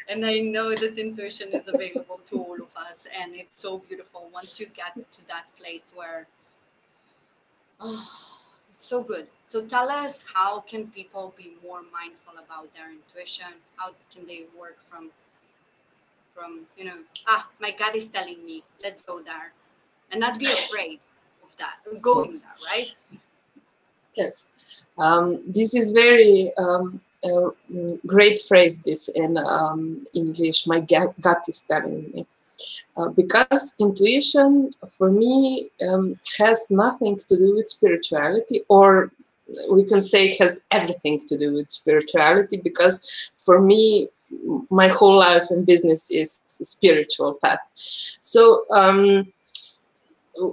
[0.08, 4.28] and i know that intuition is available to all of us and it's so beautiful
[4.34, 6.26] once you get to that place where
[7.80, 8.32] oh
[8.72, 9.26] it's so good.
[9.52, 13.52] So tell us how can people be more mindful about their intuition?
[13.76, 15.10] How can they work from
[16.34, 16.96] from you know
[17.28, 19.52] ah my gut is telling me let's go there
[20.10, 21.00] and not be afraid
[21.44, 22.92] of that going there right?
[24.16, 24.48] Yes.
[24.98, 27.50] Um, this is very um, a
[28.06, 32.26] great phrase this in um, english my gut, gut is telling me.
[32.96, 39.10] Uh, because intuition for me um, has nothing to do with spirituality or
[39.72, 44.08] we can say has everything to do with spirituality because for me
[44.70, 47.58] my whole life and business is spiritual path.
[48.20, 49.26] So um,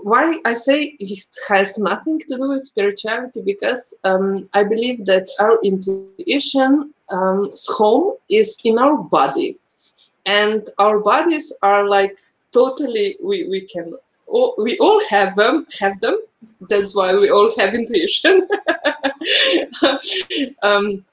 [0.04, 5.30] why I say it has nothing to do with spirituality because um, I believe that
[5.40, 9.58] our intuition um, home is in our body.
[10.26, 12.20] And our bodies are like
[12.52, 13.94] totally we, we can
[14.28, 16.20] all, we all have them have them
[16.68, 18.48] that's why we all have intuition.
[20.64, 21.06] Um,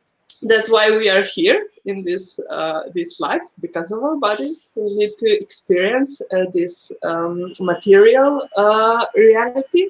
[0.42, 4.78] that's why we are here in this uh, this life because of our bodies.
[4.80, 9.88] We need to experience uh, this um, material uh, reality.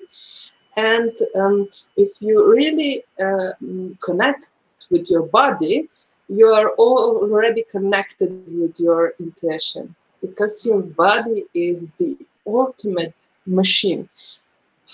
[0.77, 3.53] And um, if you really uh,
[4.01, 4.49] connect
[4.91, 5.89] with your body
[6.29, 13.15] you are already connected with your intuition because your body is the ultimate
[13.47, 14.09] machine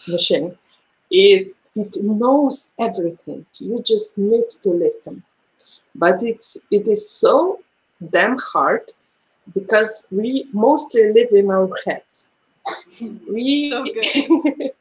[0.08, 0.56] machine
[1.12, 3.46] it it knows everything.
[3.54, 5.22] You just need to listen.
[5.94, 7.60] But it's it is so
[8.10, 8.92] damn hard
[9.54, 12.28] because we mostly live in our heads.
[13.00, 13.72] We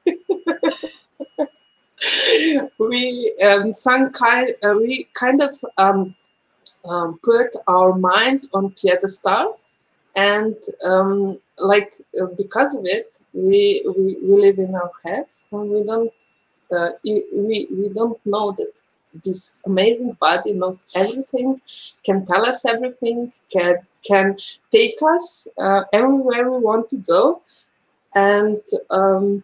[2.80, 6.16] we um, some kind uh, we kind of um,
[6.90, 9.58] um, put our mind on pedestal
[10.16, 10.56] and
[10.86, 15.84] um, like uh, because of it we, we we live in our heads and we
[15.84, 16.12] don't
[16.72, 18.82] uh, we, we don't know that
[19.24, 21.60] this amazing body knows everything
[22.04, 23.76] can tell us everything can
[24.08, 24.38] can
[24.72, 27.42] take us uh, everywhere we want to go.
[28.16, 29.44] And um,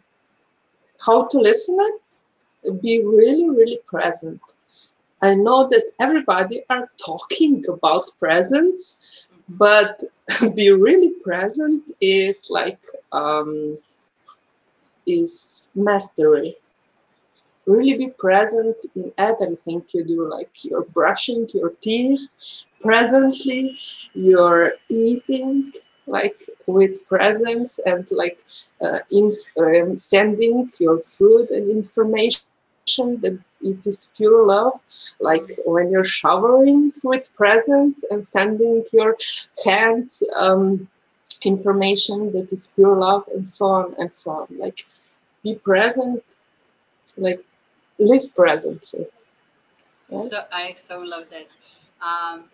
[1.05, 2.81] how to listen it?
[2.81, 4.41] Be really really present.
[5.21, 8.97] I know that everybody are talking about presence,
[9.49, 10.01] but
[10.55, 12.79] be really present is like
[13.11, 13.77] um,
[15.05, 16.55] is mastery.
[17.65, 22.21] Really be present in everything you do, like you're brushing your teeth
[22.79, 23.77] presently,
[24.13, 25.73] you're eating
[26.05, 28.41] like with presence and like
[28.81, 32.41] uh, in, um, sending your food and information
[33.21, 34.83] that it is pure love
[35.19, 39.17] like when you're showering with presence and sending your
[39.65, 40.87] hands um,
[41.43, 44.81] information that is pure love and so on and so on like
[45.43, 46.23] be present
[47.17, 47.43] like
[47.99, 49.05] live presently
[50.09, 50.29] yes?
[50.31, 51.47] so i so love this
[52.01, 52.45] um,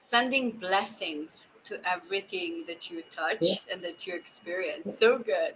[0.00, 3.70] sending blessings to everything that you touch yes.
[3.72, 4.98] and that you experience.
[4.98, 5.54] So good.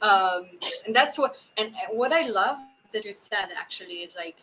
[0.00, 0.46] Um,
[0.86, 2.58] and that's what, and what I love
[2.92, 4.36] that you said actually is like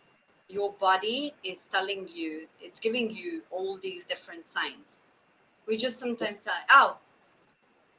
[0.49, 4.97] your body is telling you, it's giving you all these different signs.
[5.67, 6.43] We just sometimes yes.
[6.43, 6.97] say, oh,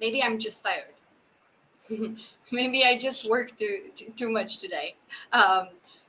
[0.00, 2.16] maybe I'm just tired.
[2.50, 4.96] maybe I just worked too, too, too much today.
[5.32, 5.68] Um,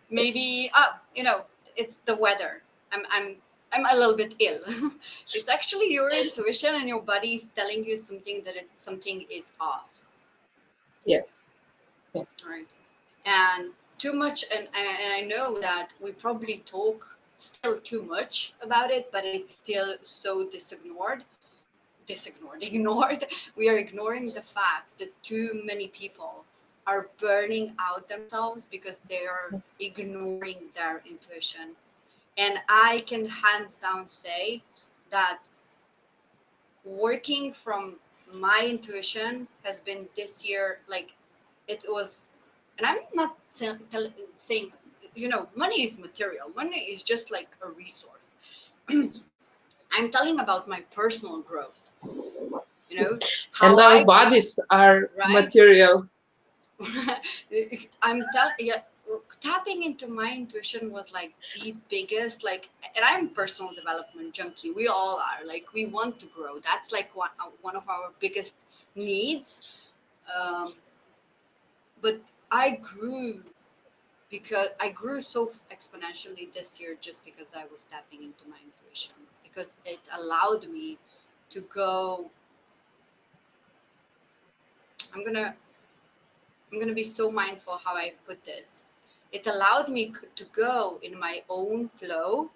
[0.09, 2.63] maybe, oh, you know, it's the weather.
[2.91, 3.35] I'm, I'm,
[3.71, 4.59] I'm a little bit ill.
[5.33, 9.51] it's actually your intuition and your body is telling you something that it's something is
[9.61, 10.07] off.
[11.05, 11.49] Yes.
[12.13, 12.43] Yes.
[12.47, 12.67] Right.
[13.25, 13.71] and
[14.02, 16.99] too much and, and i know that we probably talk
[17.38, 21.24] still too much about it but it's still so disignored
[22.12, 23.26] disignored ignored.
[23.56, 26.45] We are ignoring the fact that too many people
[26.88, 31.68] are burning out themselves because they are ignoring their intuition.
[32.38, 34.64] And i can hands down say
[35.12, 35.39] that
[36.86, 37.95] working from
[38.39, 41.10] my intuition has been this year like
[41.68, 42.26] it was
[42.78, 44.72] and i'm not saying
[45.15, 46.51] you know money is material.
[46.55, 48.36] Money is just like a resource.
[49.91, 51.80] I'm telling about my personal growth.
[52.89, 53.19] You know
[53.61, 55.32] and our I, bodies are right?
[55.32, 56.07] material.
[58.01, 58.82] I'm telling yeah
[59.41, 64.72] tapping into my intuition was like the biggest like and i'm personal development junkie.
[64.72, 65.45] We all are.
[65.45, 66.59] Like we want to grow.
[66.59, 68.55] That's like one, uh, one of our biggest
[68.95, 69.61] needs.
[70.34, 70.76] Um,
[72.02, 72.20] but
[72.52, 73.41] i grew
[74.30, 79.16] because i grew so exponentially this year just because i was tapping into my intuition
[79.43, 80.97] because it allowed me
[81.49, 82.30] to go
[85.14, 85.54] i'm gonna
[86.72, 88.84] i'm gonna be so mindful how i put this
[89.32, 92.52] it allowed me to go in my own flow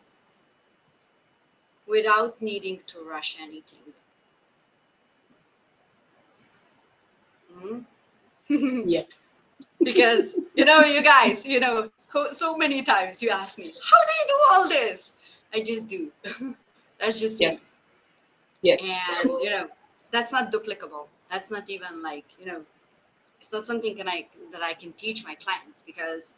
[1.88, 3.94] without needing to rush anything.
[7.54, 7.80] Mm-hmm.
[8.50, 9.34] Yes.
[9.84, 11.90] because, you know, you guys, you know,
[12.32, 15.14] so many times you ask me, how do you do all this?
[15.54, 16.12] I just do.
[17.00, 17.76] that's just yes.
[18.64, 18.72] Me.
[18.72, 19.24] Yes.
[19.24, 19.68] And, you know,
[20.12, 21.08] that's not duplicable.
[21.30, 22.62] That's not even like, you know,
[23.42, 26.34] it's not something can I that I can teach my clients because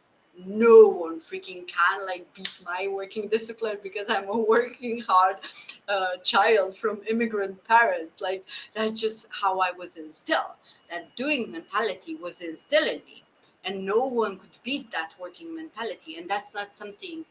[0.45, 5.37] no one freaking can like beat my working discipline because I'm a working hard
[5.87, 8.21] uh, child from immigrant parents.
[8.21, 10.55] Like that's just how I was instilled.
[10.91, 13.23] That doing mentality was instilled in me,
[13.65, 16.17] and no one could beat that working mentality.
[16.17, 17.25] And that's not something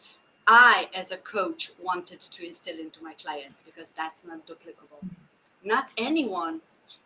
[0.46, 5.08] I, as a coach, wanted to instill into my clients because that's not duplicable.
[5.64, 6.60] Not anyone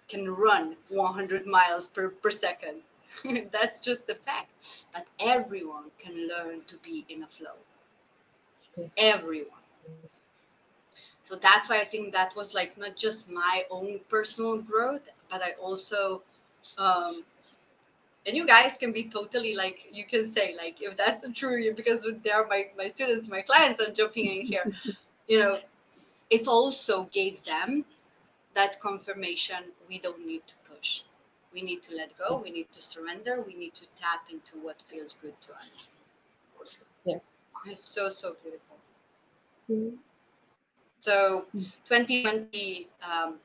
[0.08, 2.82] can run 100 miles per, per second
[3.52, 4.50] That's just the fact.
[4.92, 7.56] But everyone can learn to be in a flow.
[8.76, 8.96] Yes.
[8.98, 9.64] Everyone.
[10.02, 10.30] Yes.
[11.22, 15.42] So that's why I think that was like not just my own personal growth, but
[15.42, 16.22] I also,
[16.76, 17.12] um,
[18.26, 22.08] and you guys can be totally like, you can say, like, if that's true, because
[22.24, 24.72] they are my, my students, my clients are jumping in here,
[25.28, 25.60] you know,
[26.30, 27.84] it also gave them
[28.54, 29.58] that confirmation
[29.88, 31.02] we don't need to push
[31.52, 32.26] we need to let go.
[32.30, 32.44] Yes.
[32.44, 33.42] We need to surrender.
[33.46, 35.90] We need to tap into what feels good to us.
[37.04, 37.42] Yes.
[37.66, 38.76] It's so, so beautiful.
[39.70, 39.96] Mm-hmm.
[41.00, 41.46] So
[41.88, 43.36] 2020 um,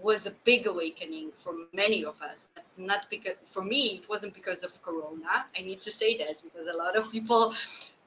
[0.00, 4.34] was a big awakening for many of us, but not because for me, it wasn't
[4.34, 5.46] because of Corona.
[5.58, 7.54] I need to say that because a lot of people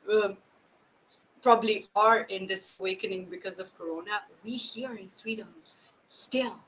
[0.10, 0.38] um,
[1.42, 4.22] probably are in this awakening because of Corona.
[4.44, 5.48] We here in Sweden
[6.08, 6.60] still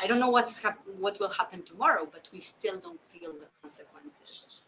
[0.00, 3.48] I don't know what's hap- what will happen tomorrow, but we still don't feel the
[3.60, 4.60] consequences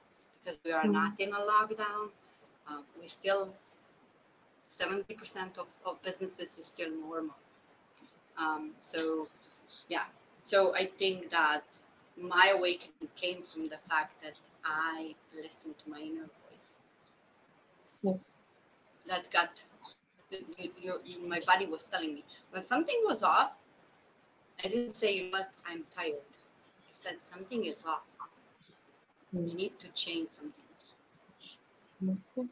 [0.43, 2.11] because we are mm not in a lockdown.
[2.69, 3.55] Uh, we still
[4.81, 7.37] 70% of, of businesses is still normal.
[8.39, 9.27] Um, so
[9.89, 10.05] yeah,
[10.45, 11.65] so I think that
[12.17, 16.75] my awakening came from the fact that I listened to my inner voice.
[18.03, 18.39] Yes.
[19.09, 19.51] That got
[20.83, 23.57] you my body was telling me when something was off
[24.65, 26.15] I didn't say, you know what, I'm tired.
[26.15, 28.03] I said something is off.
[29.33, 30.65] We need to change something.
[32.03, 32.49] Okay.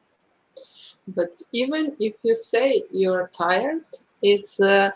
[1.08, 3.84] But even if you say you're tired,
[4.22, 4.90] it's uh,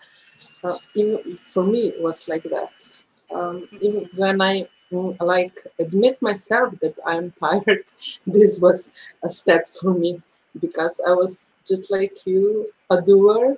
[0.65, 2.73] uh, even for me it was like that.
[3.35, 4.69] Um, even when I
[5.21, 7.87] like admit myself that I'm tired,
[8.27, 8.93] this was
[9.25, 10.21] a step for me
[10.61, 13.57] because I was just like you, a doer,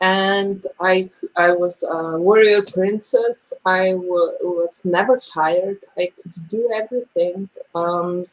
[0.00, 3.52] and I, I was a warrior princess.
[3.64, 5.78] I was never tired.
[5.96, 8.26] I could do everything um,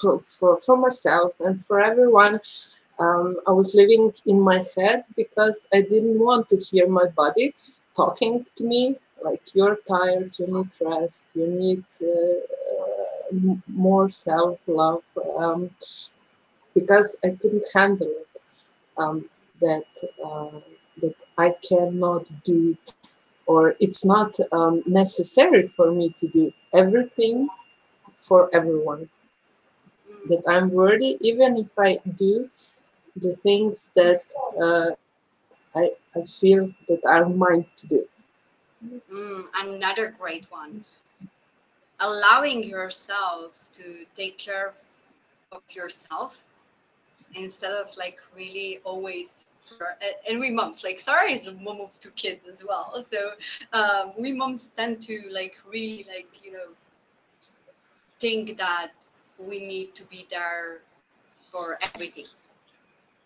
[0.00, 2.36] for, for, for myself and for everyone.
[2.98, 7.54] Um, I was living in my head because I didn't want to hear my body
[7.96, 15.02] talking to me like you're tired, you need rest, you need uh, more self love
[15.38, 15.70] um,
[16.74, 18.40] because I couldn't handle it.
[18.98, 19.28] Um,
[19.60, 19.84] that
[20.24, 20.60] uh,
[21.02, 22.76] that I cannot do,
[23.46, 27.48] or it's not um, necessary for me to do everything
[28.12, 29.08] for everyone.
[30.28, 32.50] That I'm worthy, even if I do
[33.16, 34.22] the things that
[34.60, 34.90] uh,
[35.78, 38.04] I, I feel that are mine to do.
[39.12, 40.84] Mm, another great one.
[42.00, 44.74] allowing yourself to take care
[45.52, 46.42] of yourself
[47.34, 49.46] instead of like really always
[50.28, 53.02] and we moms like Sara is a mom of two kids as well.
[53.02, 53.32] So
[53.72, 56.66] um, we moms tend to like really like you know
[58.20, 58.92] think that
[59.38, 60.80] we need to be there
[61.50, 62.26] for everything.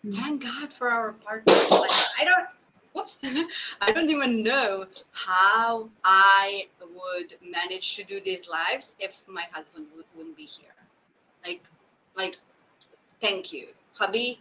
[0.05, 0.21] Mm-hmm.
[0.21, 1.71] thank god for our partners.
[1.71, 2.47] Like i don't
[2.93, 3.19] whoops
[3.81, 9.87] i don't even know how i would manage to do these lives if my husband
[9.95, 10.77] would, wouldn't be here.
[11.45, 11.63] Like
[12.15, 12.37] like
[13.19, 13.67] thank you.
[13.93, 14.39] Hubby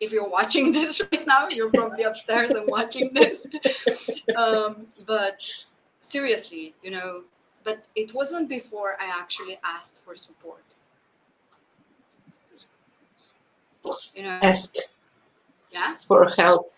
[0.00, 3.46] if you're watching this right now, you're probably upstairs and watching this.
[4.36, 5.46] Um, but
[6.00, 7.22] seriously, you know,
[7.62, 10.64] but it wasn't before I actually asked for support.
[14.14, 14.76] You know, ask
[15.72, 15.94] yeah?
[15.96, 16.72] for help.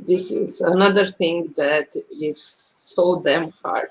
[0.00, 2.48] This is another thing that it's
[2.94, 3.90] so damn hard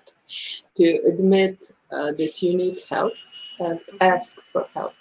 [0.76, 3.14] to admit uh, that you need help
[3.60, 4.94] and ask for help.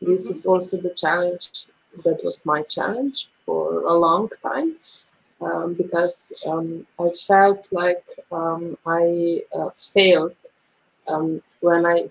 [0.00, 0.32] This mm-hmm.
[0.32, 1.66] is also the challenge
[2.04, 4.70] that was my challenge for a long time
[5.40, 10.34] um, because um, I felt like um, I uh, failed
[11.06, 12.10] um, when I,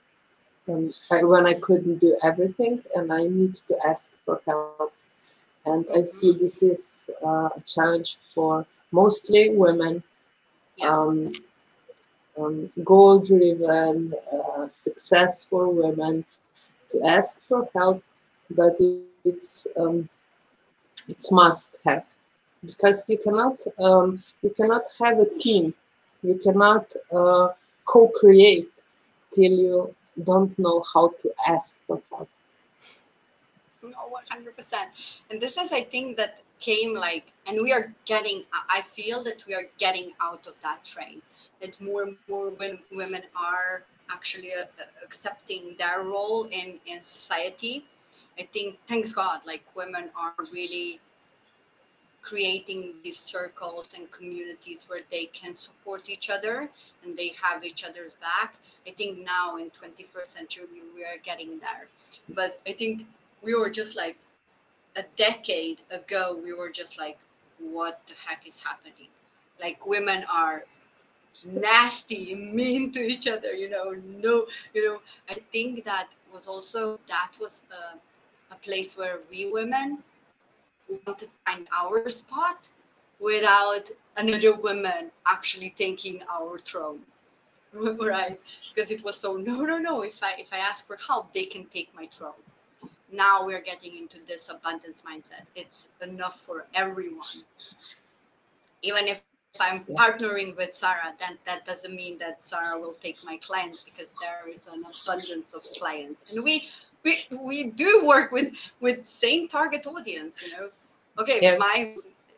[0.70, 4.94] um, I, when I couldn't do everything and I need to ask for help.
[5.66, 10.04] And I see this is uh, a challenge for mostly women,
[10.82, 11.34] um,
[12.84, 16.24] goal-driven, uh, successful women
[16.90, 18.04] to ask for help,
[18.50, 20.10] but it, it's um,
[21.08, 22.08] it's must have.
[22.66, 25.74] Because you cannot um, you cannot have a team.
[26.24, 27.50] You cannot uh,
[27.86, 28.72] co-create
[29.34, 32.30] till you don't know how to ask for help.
[33.84, 34.74] No 100%
[35.30, 39.46] and this is i think that came like and we are getting i feel that
[39.48, 41.22] we are getting out of that train.
[41.62, 42.52] That more and more
[42.92, 44.66] women are actually uh,
[45.04, 47.86] accepting their role in in society
[48.40, 51.00] I think, thanks God, like women are really
[52.22, 56.70] creating these circles and communities where they can support each other
[57.04, 58.56] and they have each other's back.
[58.86, 61.88] I think now in 21st century we are getting there.
[62.30, 63.06] But I think
[63.42, 64.18] we were just like
[64.98, 67.18] a decade ago, we were just like,
[67.60, 69.08] what the heck is happening?
[69.62, 70.58] Like women are
[71.46, 77.00] nasty, mean to each other, you know, no, you know, I think that was also,
[77.08, 77.98] that was uh,
[78.52, 80.04] a place where we women
[81.06, 82.70] want to find our spot
[83.20, 87.00] without another woman actually taking our throne.
[87.74, 88.42] Right.
[88.76, 91.46] Because it was so no no no if i if i ask for help they
[91.46, 92.44] can take my throne.
[93.12, 95.46] Now we're getting into this abundance mindset.
[95.56, 97.44] It's enough for everyone.
[98.82, 99.22] Even if
[99.62, 99.98] I'm yes.
[99.98, 104.42] partnering with Sara, then that doesn't mean that Sara will take my clients because there
[104.52, 106.22] is an abundance of clients.
[106.30, 106.68] And we
[107.08, 107.14] we
[107.52, 108.50] we do work with
[108.86, 110.70] with same target audience you know?
[111.22, 111.60] Okay yes.
[111.66, 111.76] my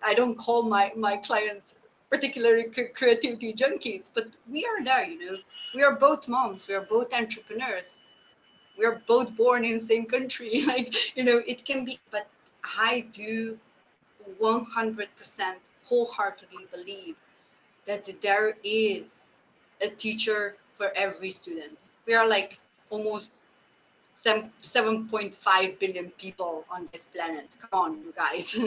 [0.09, 1.75] i don't call my my clients
[2.13, 2.65] particularly
[2.99, 5.37] creativity junkies but we are there you know?
[5.75, 8.01] We are both moms we are both entrepreneurs.
[8.77, 12.27] We are both born in the same country like you know it can be but
[12.91, 13.57] i do
[14.41, 15.07] 100%
[15.87, 17.15] wholeheartedly believe
[17.85, 19.29] that there is
[19.81, 21.77] a teacher for every student.
[22.05, 22.59] We are like
[22.89, 23.31] almost
[24.25, 27.47] 7.5 billion people on this planet.
[27.59, 28.57] Come on, you guys.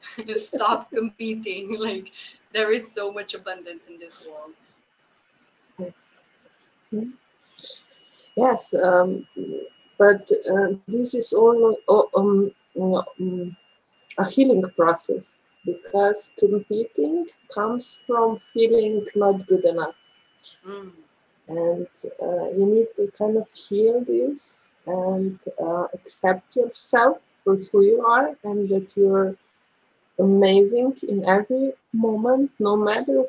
[0.42, 1.78] Stop competing.
[1.78, 2.12] Like,
[2.52, 4.52] there is so much abundance in this world.
[5.78, 6.22] Yes.
[8.36, 9.26] Yes, um,
[9.98, 11.76] but uh, this is all
[12.16, 13.56] um, um,
[14.18, 19.94] a healing process because competing comes from feeling not good enough.
[20.66, 20.92] Mm.
[21.48, 21.88] And
[22.22, 28.04] uh, you need to kind of heal this and uh, accept yourself for who you
[28.06, 29.36] are and that you're
[30.18, 33.24] amazing in every moment, no matter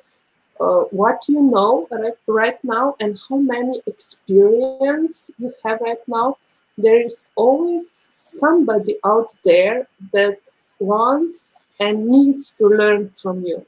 [0.60, 6.38] uh, what you know right, right now and how many experience you have right now.
[6.78, 10.40] There is always somebody out there that
[10.80, 13.66] wants and needs to learn from you.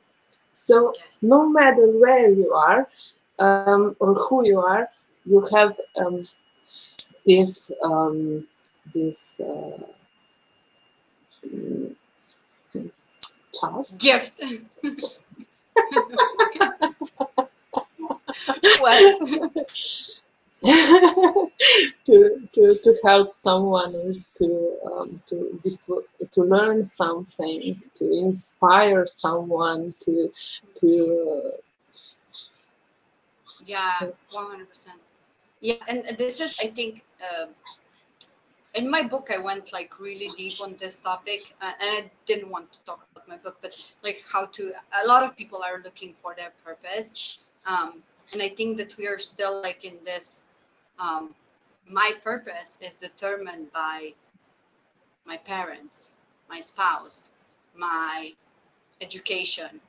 [0.53, 2.87] So no matter where you are
[3.39, 4.89] um, or who you are,
[5.25, 6.25] you have um,
[7.25, 8.47] this um,
[8.93, 9.79] this uh,
[13.53, 14.31] task gift.
[20.65, 21.51] to,
[22.05, 30.31] to, to help someone to um, to to to learn something to inspire someone to
[30.73, 31.51] to
[33.65, 34.65] yeah 100%
[35.61, 37.47] yeah and this is i think uh,
[38.75, 42.49] in my book i went like really deep on this topic uh, and i didn't
[42.49, 44.71] want to talk about my book but like how to
[45.03, 48.03] a lot of people are looking for their purpose um,
[48.33, 50.43] and i think that we are still like in this
[50.99, 51.33] um,
[51.89, 54.13] my purpose is determined by
[55.25, 56.13] my parents
[56.49, 57.31] my spouse
[57.75, 58.31] my
[59.01, 59.79] education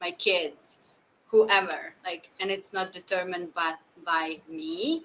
[0.00, 0.78] my kids
[1.26, 5.04] whoever like and it's not determined by by me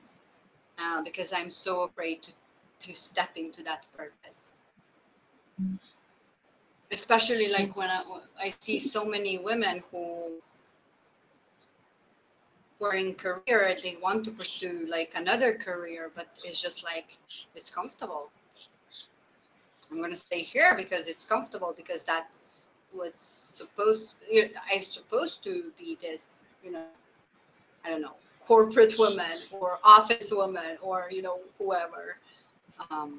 [0.77, 2.31] uh, because i'm so afraid to
[2.79, 4.49] to step into that purpose.
[6.91, 8.01] Especially like when I,
[8.41, 10.39] I see so many women who
[12.79, 17.17] were in career they want to pursue like another career but it's just like
[17.53, 18.31] it's comfortable.
[19.91, 22.59] I'm going to stay here because it's comfortable because that's
[22.91, 26.83] what's supposed you know, i'm supposed to be this you know
[27.83, 32.05] i don't know corporate woman or office woman or you know whoever
[32.91, 33.09] um,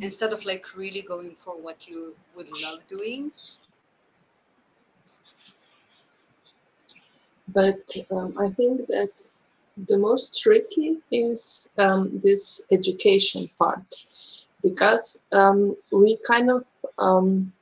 [0.00, 3.30] instead of like really going for what you would love doing.
[7.54, 9.12] But um, i think that
[9.88, 13.88] the most tricky is um, this education part
[14.62, 16.64] because um, we kind of
[16.98, 17.52] um,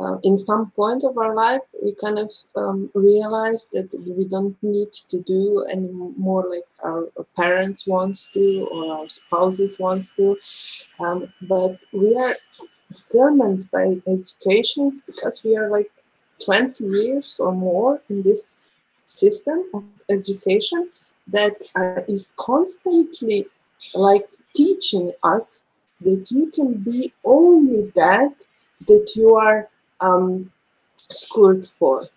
[0.00, 4.56] uh, in some point of our life we kind of um, realize that we don't
[4.62, 7.02] need to do any more like our,
[7.36, 10.36] parents wants to or our spouses wants to.
[11.00, 12.34] Um, but we are
[12.92, 15.90] determined by educations because we are like
[16.44, 18.60] 20 years or more in this
[19.04, 20.90] system of education
[21.28, 23.46] that uh, is constantly
[23.94, 25.64] like teaching us
[26.00, 28.46] that you can be only that
[28.86, 29.68] that you are
[30.00, 30.50] um,
[30.96, 32.08] schooled for.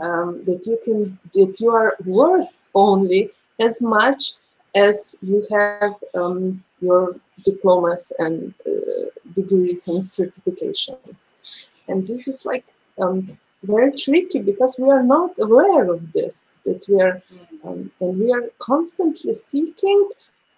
[0.00, 4.34] Um, that you can that you are worth only as much
[4.76, 11.68] as you have um, your diplomas and uh, degrees and certifications.
[11.88, 12.66] And this is like
[13.00, 16.58] um, very tricky because we are not aware of this.
[16.64, 17.22] That we are
[17.64, 20.08] um, and we are constantly seeking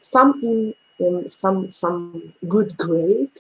[0.01, 3.37] some in, in some some good grade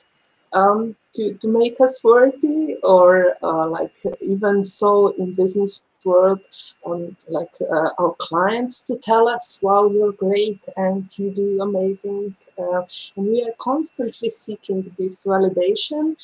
[0.53, 6.41] um, to, to make us worthy or uh, like even so in business world
[6.87, 12.35] um, like uh, our clients to tell us wow you're great and you do amazing
[12.59, 12.83] uh,
[13.17, 16.17] and we are constantly seeking this validation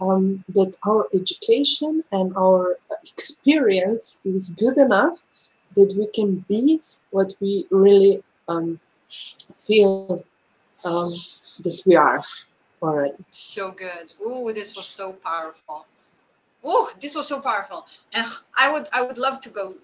[0.00, 5.24] um, that our education and our experience is good enough
[5.74, 6.80] that we can be
[7.10, 8.78] what we really um,
[9.40, 10.24] feel
[10.84, 11.12] um,
[11.60, 12.20] that we are
[12.84, 13.24] already.
[13.30, 14.12] So good.
[14.22, 15.86] Oh, this was so powerful.
[16.62, 17.86] Oh, this was so powerful.
[18.12, 18.26] And
[18.58, 19.74] I would I would love to go.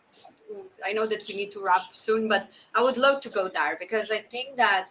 [0.85, 3.77] I know that we need to wrap soon, but I would love to go there
[3.79, 4.89] because I think that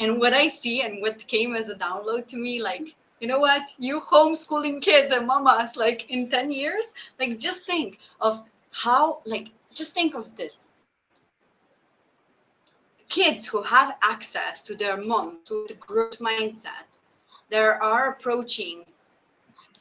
[0.00, 3.40] and what I see and what came as a download to me, like, you know
[3.40, 9.20] what, you homeschooling kids and mamas, like in 10 years, like just think of how,
[9.24, 10.68] like, just think of this.
[13.08, 16.86] Kids who have access to their mom, to the growth mindset,
[17.50, 18.84] they are approaching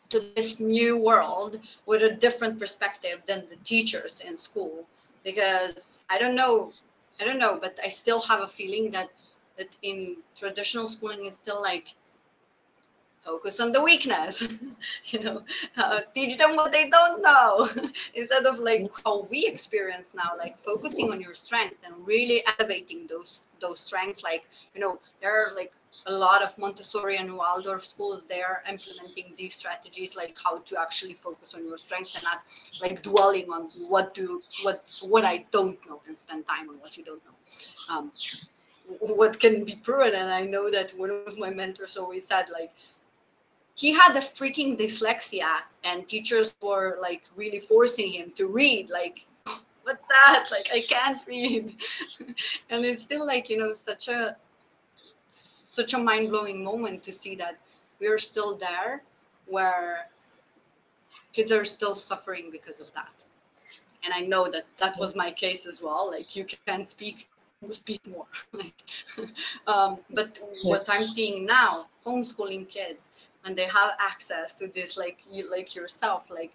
[0.10, 4.86] to this new world with a different perspective than the teachers in school.
[5.24, 6.72] Because i don't know
[7.20, 9.10] i don't know but i still have a feeling that
[9.58, 11.96] that in traditional schooling is still like
[13.28, 14.48] focus on the weakness
[15.08, 15.42] you know?
[15.76, 17.68] Uh, teach them what they don't know
[18.16, 23.06] instead of like how we experience now like focusing on your strengths and really elevating
[23.08, 25.74] those those strengths like you know there are like
[26.06, 30.80] a lot of montessori and waldorf schools they are implementing these strategies like how to
[30.80, 32.38] actually focus on your strengths and not
[32.82, 36.98] like dwelling on what do what what i don't know and spend time on what
[36.98, 37.36] you don't know.
[37.94, 38.12] Um,
[39.00, 42.72] what can be proven and i know that one of my mentors always said like
[43.78, 45.48] he had a freaking dyslexia
[45.84, 49.26] and teachers were like really forcing him to read like
[49.84, 50.46] what's that?
[50.52, 51.76] Like i can't read.
[52.70, 54.36] And it's still like you know such a
[55.30, 57.60] such a mind-blowing moment to see that
[58.02, 59.04] we're still there
[59.52, 60.08] where
[61.34, 63.14] kids are still suffering because of that.
[64.04, 67.30] And i know that that was my case as well like you can't speak
[67.70, 68.28] speak more.
[69.68, 70.28] Um, but
[70.64, 73.08] what i'm seeing now homeschooling kids
[73.46, 76.52] and they have access to this like you like yourself like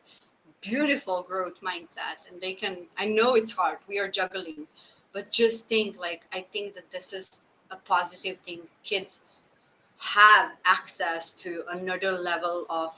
[0.61, 4.67] beautiful growth mindset and they can i know it's hard we are juggling
[5.13, 9.21] but just think like i think that this is a positive thing kids
[9.99, 12.93] have access to another level of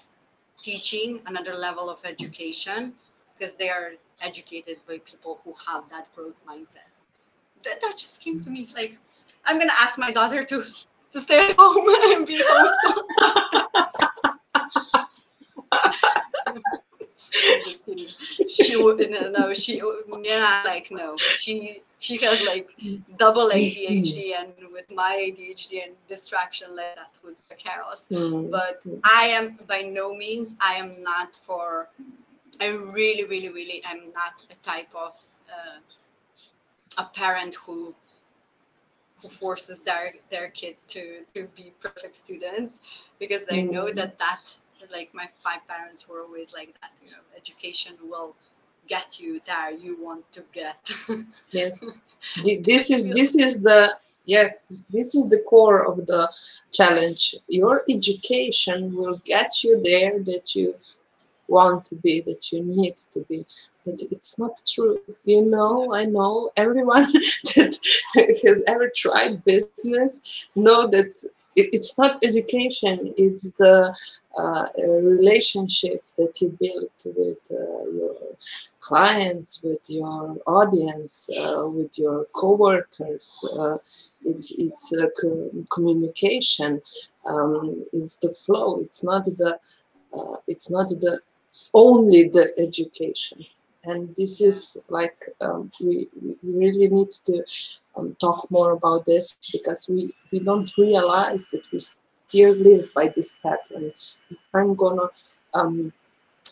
[0.63, 2.95] teaching another level of education
[3.37, 6.89] because they are educated by people who have that growth mindset
[7.65, 8.67] that, that just came to me.
[8.75, 8.99] Like,
[9.45, 10.63] I'm gonna ask my daughter to
[11.13, 13.44] to stay at home and be home.
[18.75, 19.75] She would no, no she
[20.23, 22.69] yeah like no she she has like
[23.19, 28.51] double ADHD and with my ADHD and distraction like that with the carols Mm.
[28.51, 31.89] but I am by no means I am not for
[32.61, 32.69] I
[32.99, 35.13] really really really I'm not a type of
[35.57, 35.79] uh,
[36.99, 37.95] a parent who
[39.21, 41.03] who forces their their kids to
[41.35, 43.95] to be perfect students because I know Mm.
[43.97, 44.41] that that
[44.97, 48.31] like my five parents were always like that you know education will
[48.89, 50.79] get you there you want to get.
[51.51, 52.09] Yes.
[52.43, 54.49] This is this is the yeah
[54.91, 56.31] this is the core of the
[56.73, 57.37] challenge.
[57.49, 60.75] Your education will get you there that you
[61.47, 63.47] want to be that you need to be.
[63.85, 64.99] But it's not true.
[65.25, 67.05] You know i know everyone
[67.55, 67.77] that
[68.45, 71.13] has ever tried business know that
[71.57, 73.95] it- it's not education it's the
[74.39, 78.17] uh, relationship that you build with uh, your
[78.81, 83.27] clients, with your audience, uh, with your coworkers.
[83.59, 83.75] Uh,
[84.31, 86.81] it's it's co- communication.
[87.27, 88.81] Um, it's the flow.
[88.81, 89.59] It's not the
[90.17, 91.21] uh, it's not the
[91.75, 93.45] only the education.
[93.87, 97.45] And this is like um, we, we really need to
[97.97, 103.13] um, talk more about this because we, we don't realize that we still live by
[103.15, 103.93] this pattern.
[104.31, 105.09] If I'm gonna
[105.55, 105.93] um,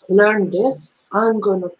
[0.08, 1.70] learn this, I'm gonna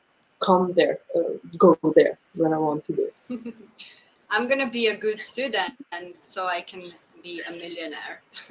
[0.41, 3.55] come there, uh, go there when I want to do it.
[4.31, 6.93] I'm gonna be a good student and so I can
[7.23, 8.23] be a millionaire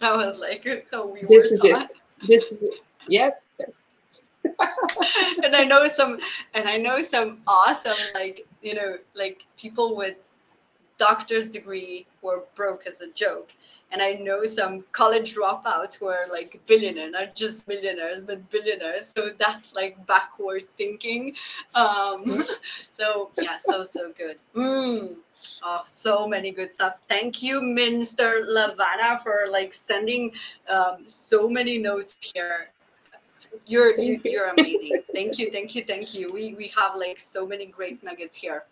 [0.00, 1.92] that was like how we This is it.
[2.26, 2.80] This is it.
[3.08, 3.88] Yes, yes.
[5.44, 6.18] And I know some
[6.54, 10.16] and I know some awesome like you know like people with
[10.98, 13.52] doctor's degree who are broke as a joke.
[13.90, 19.12] And I know some college dropouts who are like billionaire not just millionaires but billionaires.
[19.14, 21.34] So that's like backwards thinking.
[21.74, 22.44] Um
[22.78, 24.38] so yeah so so good.
[24.54, 25.16] Mm.
[25.62, 27.00] oh so many good stuff.
[27.08, 30.32] Thank you minister lavana for like sending
[30.68, 32.71] um, so many notes here
[33.66, 34.30] you're you, you.
[34.30, 35.02] you're amazing.
[35.12, 36.32] thank you, thank you, thank you.
[36.32, 38.64] We we have like so many great nuggets here.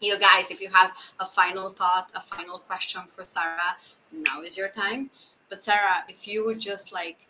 [0.00, 3.76] You guys, if you have a final thought, a final question for Sara,
[4.12, 5.10] now is your time.
[5.50, 7.26] But Sara, if you would just like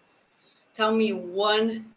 [0.75, 1.95] tell me one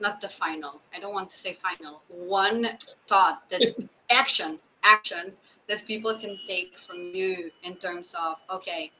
[0.00, 0.80] not the final.
[0.94, 2.02] I don't want to say final.
[2.08, 2.68] One
[3.08, 3.62] thought that
[4.10, 5.32] action, action
[5.68, 8.90] that people can take from you in terms of okay,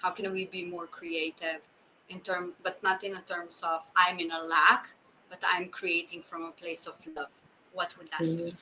[0.00, 1.60] how can we be more creative
[2.08, 4.88] in term but not in a terms of I'm in a lack,
[5.30, 7.28] but I'm creating from a place of love.
[7.72, 8.54] What would that be?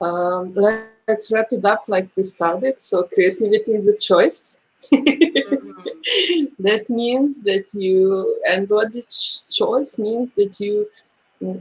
[0.00, 2.78] Um, let's wrap it up like we started.
[2.78, 4.56] So creativity is a choice.
[4.92, 5.74] Mhm.
[6.58, 9.02] that means that you and what the
[9.50, 10.86] choice means that you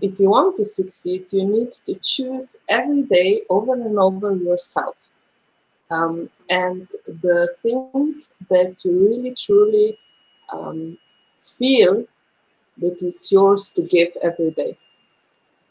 [0.02, 5.10] if you want to succeed you need to choose every day over and over yourself
[5.90, 9.98] um, and the thing that you really truly
[10.54, 10.98] um,
[11.42, 12.06] feel
[12.78, 14.78] that is yours to give every day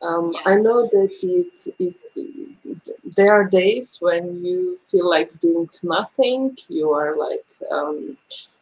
[0.04, 6.56] um, I know that it, it, there are days when you feel like doing nothing.
[6.68, 8.16] You are like um,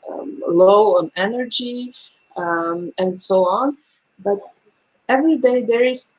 [0.08, 1.94] um, low on energy
[2.36, 3.76] um, and so on.
[4.24, 4.38] But
[5.08, 6.16] every day there is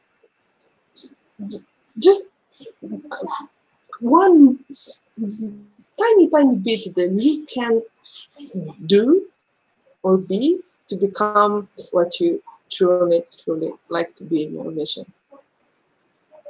[1.98, 2.30] just
[4.00, 4.60] one
[6.00, 7.82] tiny, tiny bit that you can
[8.86, 9.28] do
[10.02, 15.06] or be to become what you truly, truly like to be in your vision.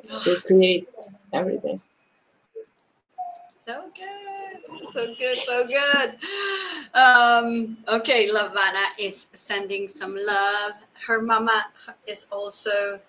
[0.07, 0.87] So create
[1.31, 1.77] everything.
[3.65, 6.15] So good, so good, so good.
[6.93, 10.73] Um, okay, Lavana is sending some love.
[11.07, 11.65] Her mama
[12.05, 12.99] is also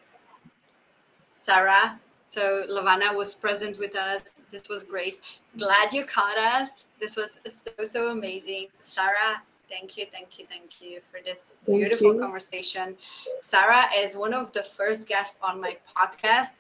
[1.33, 1.99] Sarah.
[2.35, 4.23] So Lavana was present with us.
[4.51, 5.21] This was great.
[5.57, 6.85] Glad you caught us.
[6.99, 8.67] This was so so amazing.
[8.81, 12.21] Sara, thank you, thank you, thank you for this Thank beautiful you.
[12.21, 12.97] conversation.
[13.43, 16.55] Sara is one of the first guests on my podcast,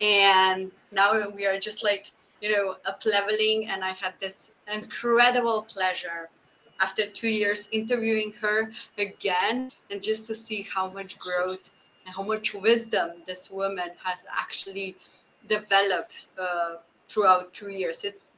[0.00, 3.66] and now we are just like you know up leveling.
[3.66, 6.30] And I had this incredible pleasure
[6.78, 11.72] after two years interviewing her again, and just to see how much growth
[12.06, 14.96] and how much wisdom this woman has actually
[15.48, 16.76] developed uh,
[17.08, 18.04] throughout two years.
[18.04, 18.28] It's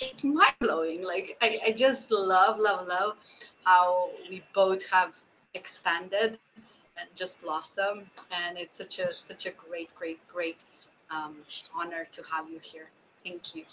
[0.00, 1.04] it's mind blowing.
[1.04, 3.16] Like I, I just love, love, love
[3.64, 5.12] how we both have
[5.54, 6.38] expanded
[6.98, 8.06] and just blossomed.
[8.32, 10.58] And it's such a such a great, great, great
[11.10, 11.36] um,
[11.74, 12.88] honored to have you here.
[13.24, 13.64] Thank you.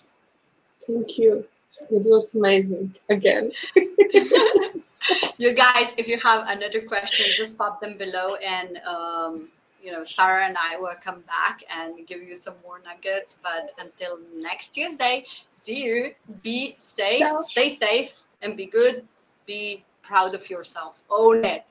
[0.86, 1.46] Thank you.
[1.89, 3.52] It was amazing again.
[5.38, 9.49] you guys, if you have another question, just pop them below and um,
[9.82, 13.38] you know, Sara and I will come back and give you some more nuggets.
[13.41, 15.26] But until next Tuesday,
[15.62, 16.14] see you.
[16.43, 19.07] Be safe, stay safe, and be good.
[19.45, 21.01] Be proud of yourself.
[21.09, 21.66] Own it.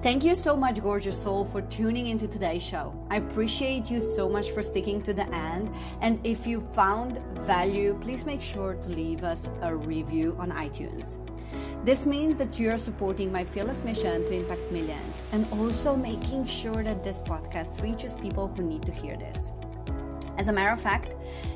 [0.00, 2.94] Thank you so much, gorgeous soul, for tuning into today's show.
[3.10, 5.74] I appreciate you so much for sticking to the end.
[6.00, 11.16] And if you found value, please make sure to leave us a review on iTunes.
[11.84, 16.46] This means that you are supporting my fearless mission to impact millions and also making
[16.46, 19.50] sure that this podcast reaches people who need to hear this.
[20.38, 21.14] As a matter of fact,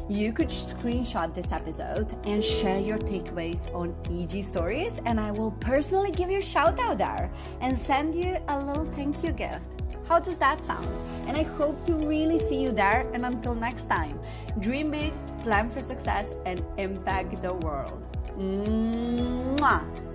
[0.09, 5.53] you could screenshot this episode and share your takeaways on IG stories, and I will
[5.53, 7.31] personally give you a shout out there
[7.61, 9.83] and send you a little thank you gift.
[10.09, 10.89] How does that sound?
[11.29, 13.09] And I hope to really see you there.
[13.15, 14.21] And until next time,
[14.59, 15.13] dream big,
[15.45, 18.03] plan for success, and impact the world.
[18.37, 20.12] Mwah!